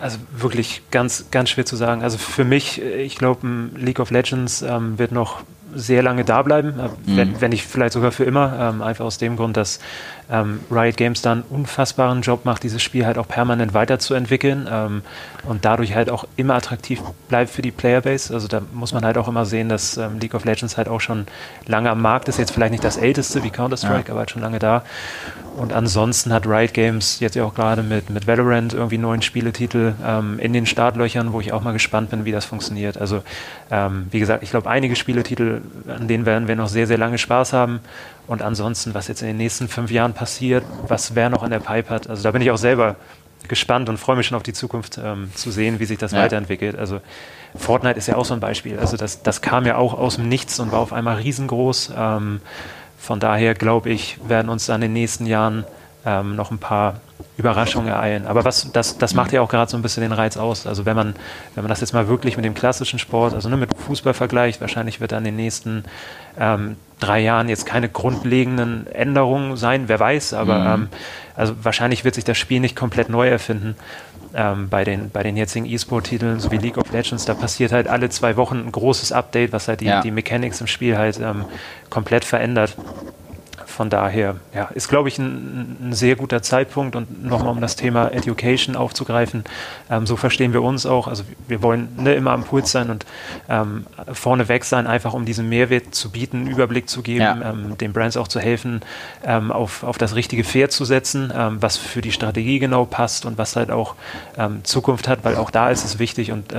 [0.03, 2.03] Also wirklich ganz, ganz schwer zu sagen.
[2.03, 5.42] Also für mich, ich glaube, League of Legends ähm, wird noch
[5.74, 7.40] sehr lange da bleiben, äh, wenn, mhm.
[7.40, 8.59] wenn nicht vielleicht sogar für immer.
[8.74, 9.80] Ähm, einfach aus dem Grund, dass
[10.30, 15.02] ähm, Riot Games da einen unfassbaren Job macht, dieses Spiel halt auch permanent weiterzuentwickeln ähm,
[15.48, 18.34] und dadurch halt auch immer attraktiv bleibt für die Playerbase.
[18.34, 21.00] Also da muss man halt auch immer sehen, dass ähm, League of Legends halt auch
[21.00, 21.26] schon
[21.66, 22.38] lange am Markt ist.
[22.38, 24.10] Jetzt vielleicht nicht das älteste wie Counter-Strike, ja.
[24.10, 24.82] aber halt schon lange da.
[25.56, 29.94] Und ansonsten hat Riot Games jetzt ja auch gerade mit, mit Valorant irgendwie neuen Spieletitel
[30.04, 32.98] ähm, in den Startlöchern, wo ich auch mal gespannt bin, wie das funktioniert.
[32.98, 33.22] Also
[33.70, 37.16] ähm, wie gesagt, ich glaube, einige Spieletitel, an denen werden wir noch sehr, sehr lange
[37.16, 37.80] Spaß haben.
[38.26, 41.60] Und ansonsten, was jetzt in den nächsten fünf Jahren passiert, was wer noch in der
[41.60, 42.96] Pipe hat, also da bin ich auch selber
[43.48, 46.18] gespannt und freue mich schon auf die Zukunft ähm, zu sehen, wie sich das ja.
[46.18, 46.76] weiterentwickelt.
[46.76, 47.00] Also
[47.54, 48.78] Fortnite ist ja auch so ein Beispiel.
[48.78, 51.92] Also das, das kam ja auch aus dem Nichts und war auf einmal riesengroß.
[51.96, 52.40] Ähm,
[52.98, 55.64] von daher glaube ich, werden uns dann in den nächsten Jahren
[56.07, 57.00] ähm, noch ein paar
[57.36, 58.26] Überraschung ereilen.
[58.26, 60.66] Aber was, das, das macht ja auch gerade so ein bisschen den Reiz aus.
[60.66, 61.14] Also wenn man,
[61.54, 64.61] wenn man das jetzt mal wirklich mit dem klassischen Sport, also ne, mit Fußball vergleicht,
[64.61, 65.84] wahrscheinlich wird in den nächsten
[66.38, 70.82] ähm, drei Jahren jetzt keine grundlegenden Änderungen sein, wer weiß, aber mhm.
[70.82, 70.88] ähm,
[71.34, 73.76] also wahrscheinlich wird sich das Spiel nicht komplett neu erfinden.
[74.34, 77.88] Ähm, bei, den, bei den jetzigen E-Sport-Titeln, so wie League of Legends, da passiert halt
[77.88, 80.02] alle zwei Wochen ein großes Update, was halt die, ja.
[80.02, 81.46] die Mechanics im Spiel halt ähm,
[81.88, 82.76] komplett verändert
[83.76, 87.76] von daher ja, ist, glaube ich, ein, ein, sehr guter Zeitpunkt und nochmal um das
[87.76, 89.44] Thema Education aufzugreifen.
[89.90, 91.08] Ähm, so verstehen wir uns auch.
[91.08, 93.04] Also wir wollen ne, immer am Puls sein und
[93.50, 97.50] ähm, vorneweg sein, einfach um diesen Mehrwert zu bieten, einen Überblick zu geben, ja.
[97.50, 98.80] ähm, den Brands auch zu helfen,
[99.22, 103.26] ähm, auf, auf das richtige Pferd zu setzen, ähm, was für die Strategie genau passt
[103.26, 103.94] und was halt auch
[104.38, 106.54] ähm, Zukunft hat, weil auch da ist es wichtig und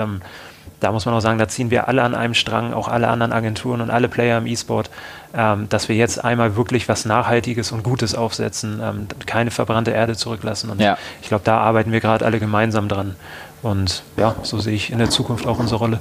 [0.80, 3.34] da muss man auch sagen, da ziehen wir alle an einem Strang, auch alle anderen
[3.34, 4.92] Agenturen und alle Player im E-Sport,
[5.34, 10.16] ähm, dass wir jetzt einmal wirklich was Nachhaltiges und Gutes aufsetzen, ähm, keine verbrannte Erde
[10.16, 10.70] zurücklassen.
[10.70, 10.98] Und ja.
[11.22, 13.16] ich glaube, da arbeiten wir gerade alle gemeinsam dran.
[13.62, 16.00] Und ja, so sehe ich in der Zukunft auch unsere Rolle.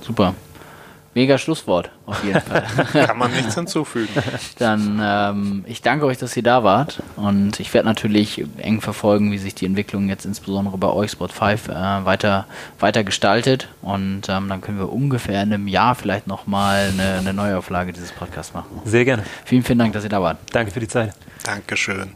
[0.00, 0.34] Super.
[1.16, 2.66] Mega Schlusswort, auf jeden Fall.
[3.06, 4.12] Kann man nichts hinzufügen.
[4.58, 7.02] Dann, ähm, ich danke euch, dass ihr da wart.
[7.16, 11.28] Und ich werde natürlich eng verfolgen, wie sich die Entwicklung jetzt insbesondere bei euch, Spot
[11.28, 11.72] 5, äh,
[12.04, 12.44] weiter,
[12.80, 13.68] weiter gestaltet.
[13.80, 18.12] Und ähm, dann können wir ungefähr in einem Jahr vielleicht nochmal eine, eine Neuauflage dieses
[18.12, 18.82] Podcasts machen.
[18.84, 19.22] Sehr gerne.
[19.46, 20.36] Vielen, vielen Dank, dass ihr da wart.
[20.52, 21.14] Danke für die Zeit.
[21.44, 22.10] Dankeschön.